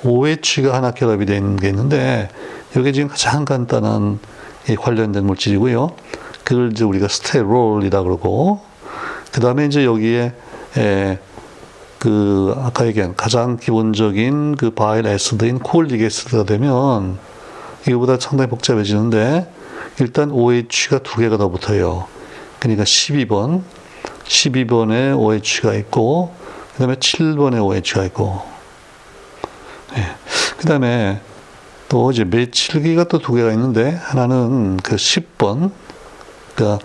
OH가 0.02 0.72
하나 0.72 0.92
결합이 0.92 1.26
되는 1.26 1.56
게 1.56 1.68
있는데 1.68 2.30
이게 2.74 2.92
지금 2.92 3.10
가장 3.10 3.44
간단한 3.44 4.20
관련된 4.80 5.26
물질이고요. 5.26 5.90
그걸 6.44 6.72
이제 6.72 6.82
우리가 6.82 7.08
스테롤이라 7.08 8.04
그러고 8.04 8.62
그 9.32 9.40
다음에 9.42 9.66
이제 9.66 9.84
여기에 9.84 10.32
에, 10.78 11.18
그 11.98 12.54
아까 12.56 12.86
얘기한 12.86 13.14
가장 13.16 13.58
기본적인 13.58 14.56
그 14.56 14.70
바일 14.70 15.06
에스드인 15.06 15.58
콜릭 15.58 16.00
에스드가 16.00 16.44
되면 16.44 17.18
이거보다 17.86 18.16
상당히 18.18 18.48
복잡해지는데 18.48 19.46
일단 20.00 20.30
OH가 20.30 21.00
두 21.00 21.20
개가 21.20 21.36
더 21.36 21.50
붙어요. 21.50 22.06
그러니까 22.60 22.84
12번, 22.84 23.60
12번에 24.24 25.18
OH가 25.18 25.74
있고 25.74 26.34
그 26.72 26.78
다음에 26.78 26.94
7번에 26.96 27.64
OH가 27.64 28.04
있고 28.06 28.42
네. 29.94 30.02
그 30.56 30.66
다음에 30.66 31.20
또 31.88 32.10
이제 32.10 32.24
메칠기가 32.24 33.04
또 33.04 33.18
두 33.18 33.34
개가 33.34 33.52
있는데 33.52 33.90
하나는 34.02 34.78
그 34.78 34.96
10번 34.96 35.70
그러니까 36.54 36.84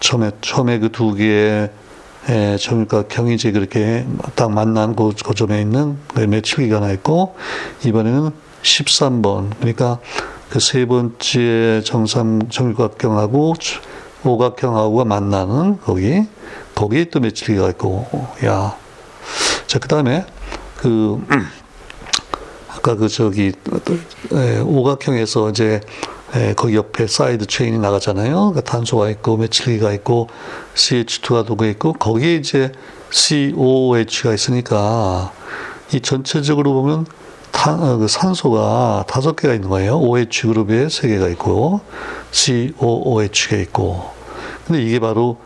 처음에 0.00 0.30
처음에 0.40 0.78
그 0.78 0.88
두 0.90 1.14
개의 1.14 1.70
예, 2.28 2.56
정육각형이 2.58 3.34
이제 3.34 3.52
그렇게 3.52 4.04
딱 4.34 4.50
만난 4.50 4.96
그 4.96 5.12
고점에 5.24 5.60
있는 5.60 5.96
매출기가 6.16 6.76
하나 6.76 6.90
있고, 6.90 7.36
이번에는 7.84 8.32
13번. 8.62 9.50
그러니까 9.60 10.00
그 10.50 10.58
세 10.58 10.86
번째 10.86 11.82
정삼 11.84 12.48
정육각형하고 12.48 13.54
오각형하고가 14.24 15.04
만나는 15.04 15.78
거기, 15.80 16.26
거기에 16.76 17.06
또 17.06 17.18
메칠기가 17.18 17.70
있고, 17.70 18.06
야. 18.44 18.76
자, 19.66 19.80
그 19.80 19.88
다음에 19.88 20.24
그, 20.76 21.20
아까 22.68 22.94
그 22.94 23.08
저기, 23.08 23.52
예, 24.32 24.58
오각형에서 24.60 25.50
이제 25.50 25.80
예, 26.34 26.54
거기 26.54 26.74
옆에 26.76 27.06
side 27.06 27.46
chain이 27.46 27.78
나가잖아요. 27.78 28.34
그러니까 28.34 28.60
탄소가 28.60 29.08
있고 29.10 29.36
메칠기가 29.36 29.92
있고 29.94 30.28
CH2가 30.74 31.46
두 31.46 31.53
개 31.53 31.64
있고 31.66 31.92
거기에 31.94 32.34
이제 32.34 32.72
COOH가 33.10 34.34
있으니까 34.34 35.32
이 35.92 36.00
전체적으로 36.00 36.74
보면 36.74 37.06
탄, 37.52 37.80
어, 37.80 37.96
그 37.96 38.08
산소가 38.08 39.04
다섯 39.08 39.36
개가 39.36 39.54
있는 39.54 39.70
거예요. 39.70 39.98
OH 39.98 40.42
그룹에 40.42 40.88
세 40.90 41.08
개가 41.08 41.28
있고 41.28 41.80
COOH가 42.32 43.56
있고 43.62 44.10
근데 44.66 44.82
이게 44.82 44.98
바로 44.98 45.38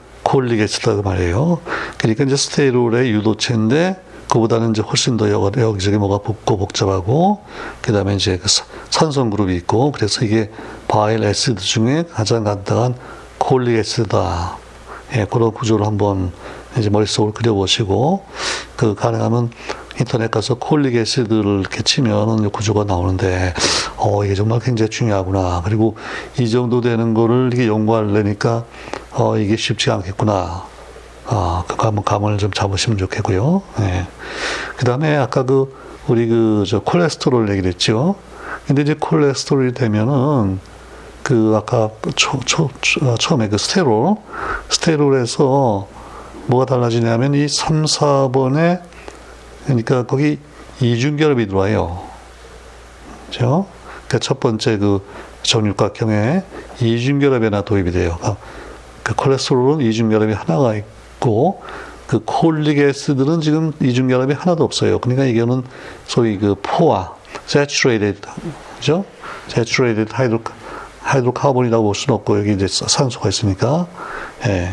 acid다 0.60 0.87
그 0.87 1.00
말이에요. 1.02 1.60
그러니까 1.98 2.24
이제 2.24 2.36
스테롤의 2.36 3.10
유도체인데 3.12 4.00
그보다는 4.28 4.70
이제 4.70 4.80
훨씬 4.80 5.16
더 5.16 5.28
여기저기 5.30 5.96
뭐가 5.98 6.18
붙고 6.18 6.56
복잡하고 6.56 7.40
그다음에 7.82 8.14
이제 8.14 8.38
그 8.38 8.46
산성 8.90 9.30
그룹이 9.30 9.56
있고 9.56 9.90
그래서 9.90 10.24
이게 10.24 10.50
bile 10.86 11.24
acid 11.24 11.60
중에 11.60 12.04
가장 12.12 12.44
간단한 12.44 12.94
cholic 13.38 13.76
acid다. 13.76 14.56
예, 15.16 15.24
그런 15.24 15.50
구조를 15.52 15.84
한번 15.84 16.30
이제 16.78 16.88
머릿속으로 16.90 17.32
그려보시고 17.32 18.24
그 18.76 18.94
가능하면 18.94 19.50
인터넷 19.98 20.30
가서 20.30 20.54
콜릭 20.54 20.94
에시드를 20.94 21.60
이렇게 21.60 21.82
치면 21.82 22.50
구조가 22.50 22.84
나오는데 22.84 23.52
어 23.96 24.24
이게 24.24 24.34
정말 24.36 24.60
굉장히 24.60 24.90
중요하구나. 24.90 25.62
그리고 25.64 25.96
이 26.38 26.48
정도 26.48 26.80
되는 26.80 27.14
거를 27.14 27.50
이게 27.52 27.66
연구하려니까 27.66 28.64
어 29.12 29.36
이게 29.36 29.56
쉽지 29.56 29.90
않겠구나. 29.90 30.70
아, 31.32 31.62
그 31.68 31.76
감, 31.76 32.02
감을 32.02 32.38
좀 32.38 32.50
잡으시면 32.50 32.98
좋겠고요. 32.98 33.62
예. 33.80 34.06
그 34.76 34.84
다음에 34.84 35.16
아까 35.16 35.44
그, 35.44 35.72
우리 36.08 36.26
그, 36.26 36.64
저, 36.66 36.80
콜레스테롤 36.80 37.48
얘기를 37.50 37.68
했죠. 37.70 38.16
근데 38.66 38.82
이제 38.82 38.96
콜레스테롤이 38.98 39.74
되면은, 39.74 40.58
그, 41.22 41.54
아까 41.56 41.90
초, 42.16 42.40
초, 42.40 42.68
초, 42.80 43.06
어, 43.06 43.14
처음에 43.16 43.48
그 43.48 43.58
스테롤, 43.58 44.16
스테롤에서 44.70 45.86
뭐가 46.46 46.66
달라지냐면 46.66 47.34
이 47.34 47.46
3, 47.46 47.84
4번에, 47.84 48.82
그러니까 49.66 50.02
거기 50.06 50.40
이중결합이 50.80 51.46
들어와요. 51.46 52.02
그죠? 53.26 53.66
그러니까 54.08 54.18
첫 54.18 54.40
번째 54.40 54.78
그 54.78 55.06
정육각형에 55.44 56.42
이중결합이 56.80 57.44
하나 57.44 57.62
도입이 57.62 57.92
돼요. 57.92 58.18
그 58.20 58.34
콜레스테롤은 59.16 59.80
이중결합이 59.84 60.32
하나가 60.32 60.74
있고, 60.74 61.62
그 62.06 62.20
콜릭 62.24 62.78
에스들은 62.78 63.40
지금 63.40 63.72
이중결합이 63.80 64.34
하나도 64.34 64.64
없어요. 64.64 64.98
그러니까 64.98 65.24
이거는 65.26 65.62
소위 66.06 66.38
그 66.38 66.56
포화, 66.60 67.14
saturated, 67.46 68.20
그죠? 68.76 69.04
saturated 69.48 70.12
hydro, 70.12 70.40
hydrocarbon이라고 71.02 71.84
볼 71.84 71.94
수는 71.94 72.16
없고 72.16 72.38
여기 72.40 72.52
이제 72.52 72.66
산소가 72.68 73.28
있으니까, 73.28 73.86
예. 74.46 74.70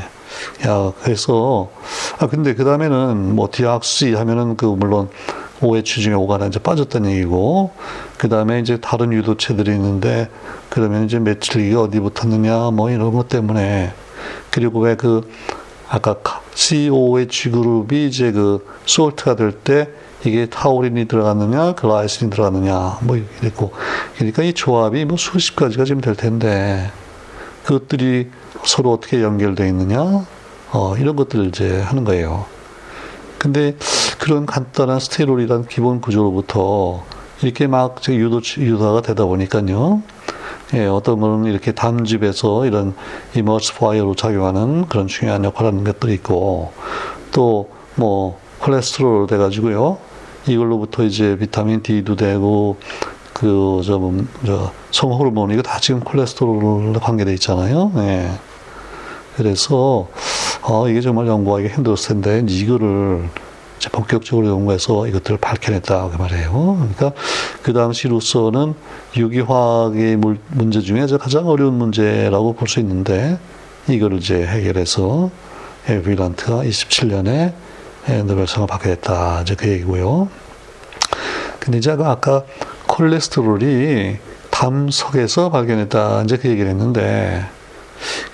야, 0.67 0.91
그래서, 1.03 1.69
아, 2.19 2.27
근데 2.27 2.53
그 2.53 2.63
다음에는 2.63 3.35
뭐 3.35 3.49
deoxy 3.51 4.13
하면은 4.13 4.57
그 4.57 4.65
물론 4.65 5.09
OH 5.61 6.01
중에 6.01 6.13
O가 6.13 6.37
이제 6.45 6.59
빠졌다는 6.59 7.11
얘기고, 7.11 7.71
그 8.17 8.29
다음에 8.29 8.59
이제 8.59 8.77
다른 8.77 9.13
유도체들이 9.13 9.71
있는데, 9.71 10.29
그러면 10.69 11.05
이제 11.05 11.19
메틸기가 11.19 11.81
어디 11.83 11.99
붙었느냐, 11.99 12.71
뭐 12.71 12.89
이런 12.89 13.13
것 13.13 13.29
때문에, 13.29 13.93
그리고 14.51 14.79
왜 14.79 14.95
그 14.95 15.29
아까 15.89 16.17
COH 16.53 17.51
그룹이 17.51 18.07
이제 18.07 18.31
그 18.31 18.65
salt가 18.85 19.35
될 19.35 19.51
때 19.51 19.89
이게 20.25 20.47
타우린이 20.47 21.05
들어갔느냐, 21.07 21.73
글라이신이 21.73 22.31
들어갔느냐, 22.31 22.99
뭐 23.03 23.15
이랬고. 23.15 23.71
그러니까 24.15 24.43
이 24.43 24.53
조합이 24.53 25.05
뭐 25.05 25.15
수십 25.15 25.55
가지가 25.55 25.85
지금 25.85 26.01
될 26.01 26.15
텐데 26.15 26.91
그것들이 27.63 28.29
서로 28.65 28.91
어떻게 28.93 29.21
연결되어 29.21 29.67
있느냐, 29.67 30.25
어, 30.71 30.95
이런 30.97 31.15
것들을 31.15 31.45
이제 31.47 31.79
하는 31.81 32.03
거예요. 32.03 32.45
근데 33.37 33.75
그런 34.17 34.45
간단한 34.47 34.99
스테롤이란 34.99 35.67
기본 35.67 36.01
구조로부터 36.01 37.05
이렇게 37.43 37.67
막 37.67 38.01
유도, 38.09 38.41
유도가 38.57 39.01
되다 39.01 39.25
보니까요. 39.25 40.01
예, 40.73 40.85
어떤 40.85 41.19
분은 41.19 41.45
이렇게 41.49 41.71
담즙에서 41.71 42.65
이런 42.65 42.93
이머스파이어로 43.35 44.15
작용하는 44.15 44.87
그런 44.87 45.07
중요한 45.07 45.45
역할을 45.45 45.71
하는 45.71 45.83
것들이 45.83 46.13
있고 46.13 46.73
또 47.31 47.77
뭐 47.97 48.39
콜레스테롤 48.59 49.27
돼가지고요 49.27 49.97
이걸로부터 50.47 51.03
이제 51.03 51.35
비타민 51.37 51.81
D도 51.81 52.15
되고 52.15 52.77
그저 53.33 53.97
뭐, 53.97 54.23
저 54.45 54.71
성호르몬 54.91 55.51
이거 55.51 55.61
다 55.61 55.79
지금 55.79 55.99
콜레스테롤 55.99 56.93
관계돼 56.93 57.33
있잖아요. 57.33 57.91
예. 57.97 58.31
그래서 59.35 60.07
어 60.63 60.89
이게 60.89 61.01
정말 61.01 61.27
연구하기 61.27 61.67
힘들었을 61.67 62.21
텐데 62.21 62.43
이거를 62.47 63.29
본격적으로 63.91 64.47
연구해서 64.47 65.07
이것들을 65.07 65.37
밝혀냈다 65.37 66.09
그 66.09 66.17
말이에요. 66.17 66.77
그러니까 66.79 67.11
그 67.61 67.73
당시로서는 67.73 68.73
유기화학의 69.15 70.17
문제 70.17 70.81
중에 70.81 71.05
가장 71.19 71.47
어려운 71.47 71.75
문제라고 71.75 72.53
볼 72.53 72.67
수 72.67 72.79
있는데 72.79 73.37
이거를 73.87 74.17
이제 74.17 74.45
해결해서 74.45 75.29
윌란트가 75.87 76.63
27년에 76.63 77.53
노벨상을 78.25 78.67
받게 78.67 78.89
됐다 78.89 79.41
이제 79.43 79.55
그 79.55 79.67
얘기고요. 79.69 80.27
근데 81.59 81.77
이제 81.77 81.91
아까 81.91 82.43
콜레스테롤이 82.87 84.17
담석에서 84.49 85.49
발견했다 85.51 86.23
이제 86.23 86.37
그 86.37 86.49
얘기를 86.49 86.69
했는데 86.69 87.45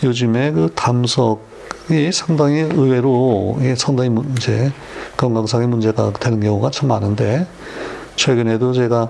요즘에 0.04 0.52
그 0.52 0.72
담석 0.74 1.53
이 1.90 2.12
상당히 2.14 2.62
의외로 2.62 3.58
이게 3.60 3.76
상당히 3.76 4.10
문제 4.10 4.72
건강상의 5.18 5.68
문제가 5.68 6.14
되는 6.14 6.40
경우가 6.40 6.72
참 6.72 6.88
많은데 6.88 7.46
최근에도 8.16 8.72
제가 8.74 9.10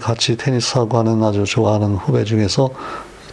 같이 0.00 0.36
테니스하고 0.36 0.96
하는 0.98 1.22
아주 1.22 1.44
좋아하는 1.44 1.96
후배 1.96 2.24
중에서 2.24 2.70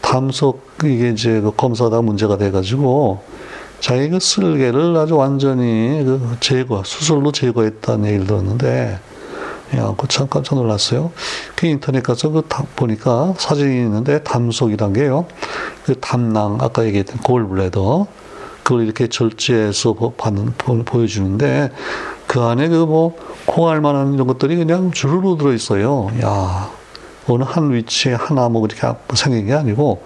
담석 0.01 0.61
이게 0.83 1.09
이제 1.09 1.39
그 1.39 1.51
검사다 1.55 2.01
문제가 2.01 2.37
돼가지고 2.37 3.21
자기 3.79 4.09
그 4.09 4.19
쓸개를 4.19 4.95
아주 4.97 5.15
완전히 5.15 6.03
그 6.03 6.37
제거 6.41 6.83
수술로 6.83 7.31
제거했다는 7.31 8.05
얘기를 8.07 8.27
들었는데 8.27 8.99
야, 9.77 9.93
그 9.97 10.07
참 10.07 10.27
깜짝 10.27 10.55
놀랐어요. 10.55 11.11
그 11.55 11.65
인터넷 11.65 12.03
가서 12.03 12.29
그 12.29 12.43
보니까 12.75 13.33
사진이 13.37 13.77
있는데 13.83 14.21
담석이란 14.23 14.93
게요. 14.93 15.25
그 15.85 15.99
담낭 15.99 16.57
아까 16.61 16.85
얘기했던 16.85 17.17
골블레더 17.19 18.07
그걸 18.65 18.83
이렇게 18.83 19.07
절제해서 19.07 19.93
받는, 20.17 20.53
보여주는데 20.85 21.71
그 22.25 22.41
안에 22.41 22.67
그 22.67 22.85
뭐 22.85 23.15
콩알 23.45 23.79
만한 23.79 24.15
이런 24.15 24.25
것들이 24.25 24.57
그냥 24.57 24.89
주르르 24.91 25.37
들어 25.37 25.53
있어요. 25.53 26.09
야, 26.23 26.69
어느 27.27 27.43
한 27.43 27.71
위치에 27.71 28.13
하나 28.13 28.49
뭐 28.49 28.65
이렇게 28.65 28.81
생긴 29.13 29.45
게 29.45 29.53
아니고 29.53 30.01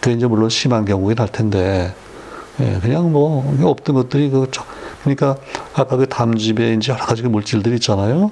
그게 0.00 0.14
이제 0.14 0.26
물론 0.26 0.50
심한 0.50 0.84
경우긴 0.84 1.18
할 1.18 1.28
텐데 1.28 1.94
예, 2.60 2.78
그냥 2.82 3.10
뭐 3.12 3.56
없던 3.62 3.94
것들이 3.94 4.28
그 4.28 4.46
그러니까 5.00 5.36
아까 5.72 5.96
그 5.96 6.06
담즙에 6.06 6.74
이제 6.74 6.92
여러 6.92 7.04
가지 7.04 7.22
물질들이 7.22 7.76
있잖아요. 7.76 8.30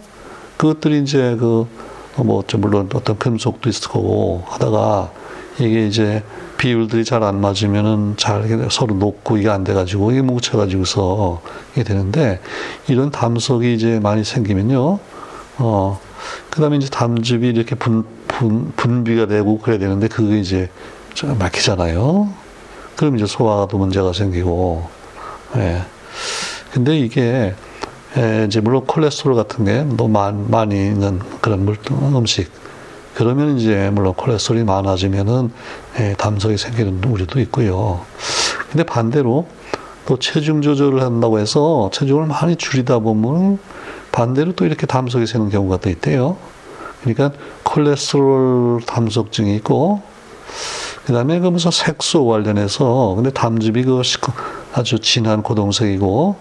그것들이 0.57 1.01
이제 1.03 1.37
그 1.41 1.67
뭐 2.17 2.43
물론 2.59 2.89
어떤 2.95 3.19
금속도 3.19 3.69
있을 3.69 3.89
거고 3.89 4.43
하다가 4.47 5.11
이게 5.59 5.87
이제 5.87 6.23
비율들이 6.61 7.07
잘 7.07 7.23
안 7.23 7.41
맞으면은 7.41 8.17
잘 8.19 8.69
서로 8.71 8.95
녹고 8.95 9.39
이게 9.39 9.49
안 9.49 9.65
돼가지고 9.65 10.13
이게 10.13 10.21
뭉쳐가지고서 10.21 11.41
이게 11.73 11.85
되는데 11.85 12.39
이런 12.87 13.11
담석이 13.11 13.73
이제 13.73 13.99
많이 13.99 14.25
생기면요. 14.25 14.99
어, 15.57 16.01
그 16.51 16.61
다음에 16.61 16.77
이제 16.77 16.91
담즙이 16.91 17.49
이렇게 17.49 17.75
분, 17.75 18.05
분, 18.29 18.73
분비가 18.77 19.27
되고 19.27 19.59
그래야 19.59 19.79
되는데 19.79 20.09
그게 20.09 20.39
이제 20.39 20.69
막히잖아요. 21.39 22.31
그럼 22.95 23.17
이제 23.17 23.25
소화도 23.25 23.79
문제가 23.79 24.13
생기고, 24.13 24.87
예. 25.57 25.83
근데 26.73 26.99
이게, 26.99 27.55
예, 28.19 28.45
이제 28.47 28.61
물론 28.61 28.85
콜레스테롤 28.85 29.35
같은 29.35 29.65
게 29.65 29.83
너무 29.97 30.11
많이 30.49 30.75
있는 30.75 31.21
그런 31.41 31.65
물, 31.65 31.79
음식. 31.91 32.51
그러면 33.15 33.59
이제 33.59 33.91
물론 33.93 34.15
콜레스테롤이 34.15 34.65
많아지면은 34.65 35.53
예, 35.99 36.15
담석이 36.17 36.57
생기는 36.57 37.03
우려도 37.05 37.41
있고요. 37.41 38.05
근데 38.71 38.85
반대로 38.85 39.47
또 40.07 40.19
체중 40.19 40.63
조절을 40.63 41.03
한다고 41.03 41.39
해서 41.39 41.91
체중을 41.93 42.27
많이 42.27 42.57
줄이다 42.57 43.01
보면 43.01 43.59
반대로 44.13 44.53
또 44.53 44.65
이렇게 44.65 44.87
담석이 44.87 45.27
생기는 45.27 45.51
경우가 45.51 45.79
또 45.79 45.91
있대요. 45.91 46.37
그러니까 47.03 47.33
콜레스테롤 47.65 48.83
담석증이 48.87 49.55
있고 49.57 50.03
그 51.05 51.13
다음에 51.13 51.41
그 51.41 51.49
무슨 51.49 51.71
색소 51.71 52.27
관련해서 52.27 53.15
근데 53.17 53.31
담즙이 53.31 53.85
그 53.85 54.03
아주 54.73 54.99
진한 55.01 55.43
고동색이고 55.43 56.37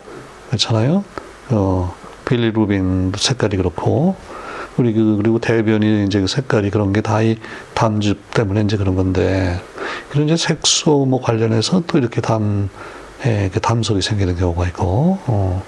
그렇잖아요. 0.48 1.04
어, 1.52 1.96
빌리루빈 2.26 3.14
색깔이 3.16 3.58
그렇고 3.58 4.16
우리 4.80 4.94
그 4.94 5.18
그리고 5.18 5.40
대변이 5.40 6.06
이제 6.06 6.22
그 6.22 6.28
색깔이 6.28 6.70
그런 6.70 6.94
게 6.94 7.02
다 7.02 7.22
이 7.22 7.36
담즙 7.74 8.32
때문에 8.32 8.62
이제 8.62 8.78
그런 8.78 8.96
건데 8.96 9.60
그런 10.10 10.26
이제 10.26 10.38
색소 10.38 11.06
뭐 11.06 11.22
관련해서 11.22 11.84
또 11.88 11.98
이렇게 11.98 12.22
담 12.22 12.70
예, 13.26 13.50
그 13.54 13.60
담석이 13.60 14.02
생기는 14.02 14.36
경우가 14.38 14.68
있고 14.68 15.18
어. 15.28 15.64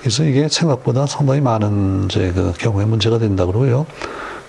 그래서 0.00 0.22
이게 0.24 0.48
생각보다 0.48 1.06
상당히 1.06 1.40
많은 1.40 2.04
이제 2.04 2.30
그 2.34 2.52
경우에 2.58 2.84
문제가 2.84 3.18
된다 3.18 3.44
그러고요. 3.46 3.86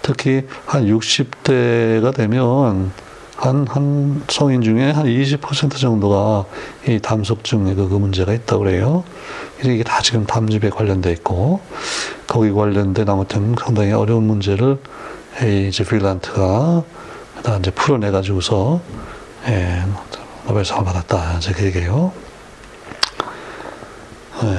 특히 0.01 0.43
한 0.65 0.85
60대가 0.85 2.13
되면 2.13 2.91
한, 3.37 3.67
한 3.69 4.23
성인 4.29 4.63
중에 4.63 4.89
한 4.89 5.05
20% 5.05 5.79
정도가 5.79 6.45
이 6.87 6.99
담석증의 6.99 7.75
그, 7.75 7.87
그 7.87 7.95
문제가 7.95 8.33
있다고 8.33 8.63
그래요. 8.63 9.03
이게 9.63 9.83
다 9.83 10.01
지금 10.01 10.25
담즙에 10.25 10.71
관련돼 10.71 11.11
있고, 11.13 11.61
거기 12.25 12.51
관련된 12.51 13.07
아무튼 13.07 13.55
상당히 13.59 13.91
어려운 13.91 14.23
문제를 14.23 14.79
이제 15.67 15.83
필란트가 15.83 16.83
다 17.43 17.57
이제 17.57 17.69
풀어내가지고서, 17.69 18.81
예, 19.49 19.83
노벨상을 20.47 20.83
받았다. 20.83 21.37
이제 21.37 21.51
그 21.53 21.65
얘기예요. 21.65 22.11
예. 24.43 24.57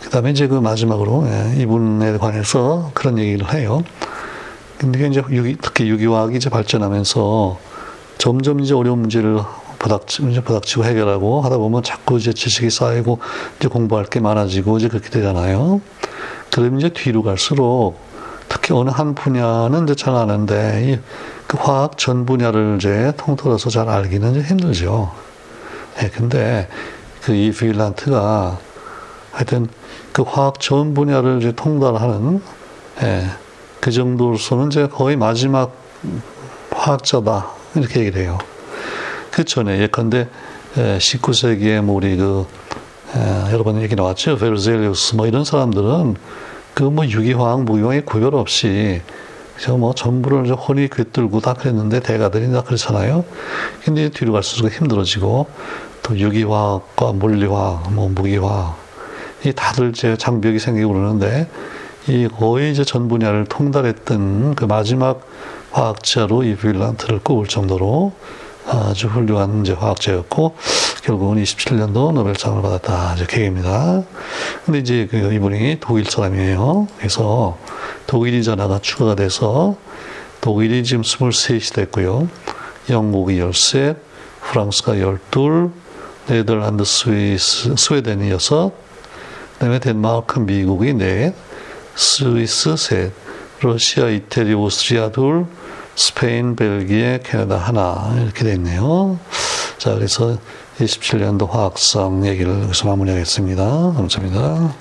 그 0.00 0.10
다음에 0.10 0.30
이제 0.30 0.46
그 0.46 0.54
마지막으로, 0.54 1.26
예, 1.26 1.60
이분에 1.60 2.18
관해서 2.18 2.92
그런 2.94 3.18
얘기를 3.18 3.52
해요. 3.52 3.82
근데 4.78 5.08
이제 5.08 5.22
유기, 5.30 5.56
특히 5.60 5.88
유기화학이 5.88 6.36
이제 6.36 6.50
발전하면서 6.50 7.71
점점 8.18 8.60
이제 8.60 8.74
어려운 8.74 9.00
문제를 9.00 9.40
부닥치고, 9.78 10.28
이제 10.28 10.40
부닥치고 10.40 10.84
해결하고 10.84 11.40
하다 11.40 11.58
보면 11.58 11.82
자꾸 11.82 12.18
이제 12.18 12.32
지식이 12.32 12.70
쌓이고 12.70 13.18
이제 13.58 13.68
공부할 13.68 14.06
게 14.06 14.20
많아지고 14.20 14.78
이제 14.78 14.88
그렇게 14.88 15.10
되잖아요. 15.10 15.80
그럼 16.50 16.78
이제 16.78 16.90
뒤로 16.90 17.22
갈수록 17.22 17.96
특히 18.48 18.74
어느 18.74 18.90
한 18.90 19.14
분야는 19.14 19.84
이제 19.84 19.94
잘 19.94 20.14
아는데 20.14 21.00
그 21.46 21.56
화학 21.58 21.98
전 21.98 22.26
분야를 22.26 22.76
이제 22.78 23.12
통틀어서 23.16 23.70
잘 23.70 23.88
알기는 23.88 24.32
이제 24.32 24.42
힘들죠. 24.42 25.10
예, 26.02 26.08
근데 26.08 26.68
그이 27.22 27.50
필란트가 27.50 28.58
하여튼 29.32 29.68
그 30.12 30.22
화학 30.22 30.60
전 30.60 30.94
분야를 30.94 31.38
이제 31.38 31.52
통달하는 31.52 32.42
예, 33.02 33.26
그 33.80 33.90
정도로서는 33.90 34.68
이제 34.68 34.86
거의 34.86 35.16
마지막 35.16 35.72
화학자다. 36.70 37.61
이렇게 37.74 38.00
얘기를 38.00 38.22
해요. 38.22 38.38
그 39.30 39.44
전에 39.44 39.80
예컨대 39.80 40.28
19세기에 40.74 41.80
뭐 41.80 41.96
우리 41.96 42.16
그 42.16 42.46
여러 43.50 43.62
번 43.62 43.80
얘기 43.82 43.94
나왔죠. 43.94 44.36
베르젤리우스 44.36 45.16
뭐 45.16 45.26
이런 45.26 45.44
사람들은 45.44 46.16
그 46.74 46.84
뭐 46.84 47.06
유기화학, 47.06 47.64
무기화학 47.64 48.06
구별 48.06 48.34
없이 48.34 49.02
그래서 49.54 49.76
뭐 49.76 49.94
전부를 49.94 50.50
훤히 50.54 50.88
꿰뚫고 50.88 51.40
다 51.40 51.52
그랬는데 51.52 52.00
대가들이 52.00 52.50
다 52.50 52.62
그렇잖아요. 52.62 53.24
근데 53.84 54.08
뒤로 54.08 54.32
갈수록 54.32 54.72
힘들어지고 54.72 55.46
또 56.02 56.18
유기화학과 56.18 57.12
물리화학, 57.12 57.92
뭐 57.92 58.08
무기화학 58.08 58.76
이 59.44 59.52
다들 59.52 59.90
이제 59.90 60.16
장벽이 60.16 60.58
생기고 60.58 60.92
그러는데 60.92 61.48
이 62.08 62.26
거의 62.28 62.72
이제 62.72 62.84
전 62.84 63.08
분야를 63.08 63.44
통달했던 63.44 64.54
그 64.54 64.64
마지막 64.64 65.20
화학자로 65.72 66.44
이 66.44 66.54
빌란트를 66.56 67.20
꼽을 67.20 67.46
정도로 67.46 68.12
아주 68.66 69.08
훌륭한 69.08 69.62
이제 69.62 69.72
화학자였고 69.72 70.56
결국은 71.02 71.42
27년도 71.42 72.12
노벨상을 72.12 72.62
받았다 72.62 73.14
이제 73.14 73.26
계획입니다. 73.28 74.04
근데 74.64 74.78
이제 74.78 75.08
그 75.10 75.32
이분이 75.32 75.78
독일 75.80 76.04
사람이에요. 76.04 76.86
그래서 76.96 77.58
독일인 78.06 78.42
전화가 78.42 78.78
추가가 78.80 79.14
돼서 79.14 79.76
독일이 80.40 80.84
지금 80.84 81.02
23이 81.02 81.74
됐고요. 81.74 82.28
영국이 82.90 83.38
13, 83.38 83.96
프랑스가 84.42 84.98
12, 84.98 85.70
네덜란드, 86.28 86.84
스위스, 86.84 87.74
스웨덴이 87.76 88.30
6, 88.30 88.72
그다음에 89.54 89.78
덴마크, 89.78 90.38
미국이 90.38 90.92
4, 90.92 91.32
스위스 91.94 92.76
셋, 92.76 93.12
러시아, 93.60 94.08
이태리, 94.08 94.54
오스트리아 94.54 95.10
둘, 95.10 95.46
스페인, 95.94 96.56
벨기에, 96.56 97.20
캐나다 97.24 97.56
하나 97.56 98.14
이렇게 98.22 98.44
돼 98.44 98.54
있네요. 98.54 99.18
자, 99.78 99.94
그래서 99.94 100.38
27년도 100.78 101.48
화학상 101.50 102.26
얘기를 102.26 102.62
여기서 102.62 102.88
마무리하겠습니다. 102.88 103.92
감사합니다. 103.92 104.74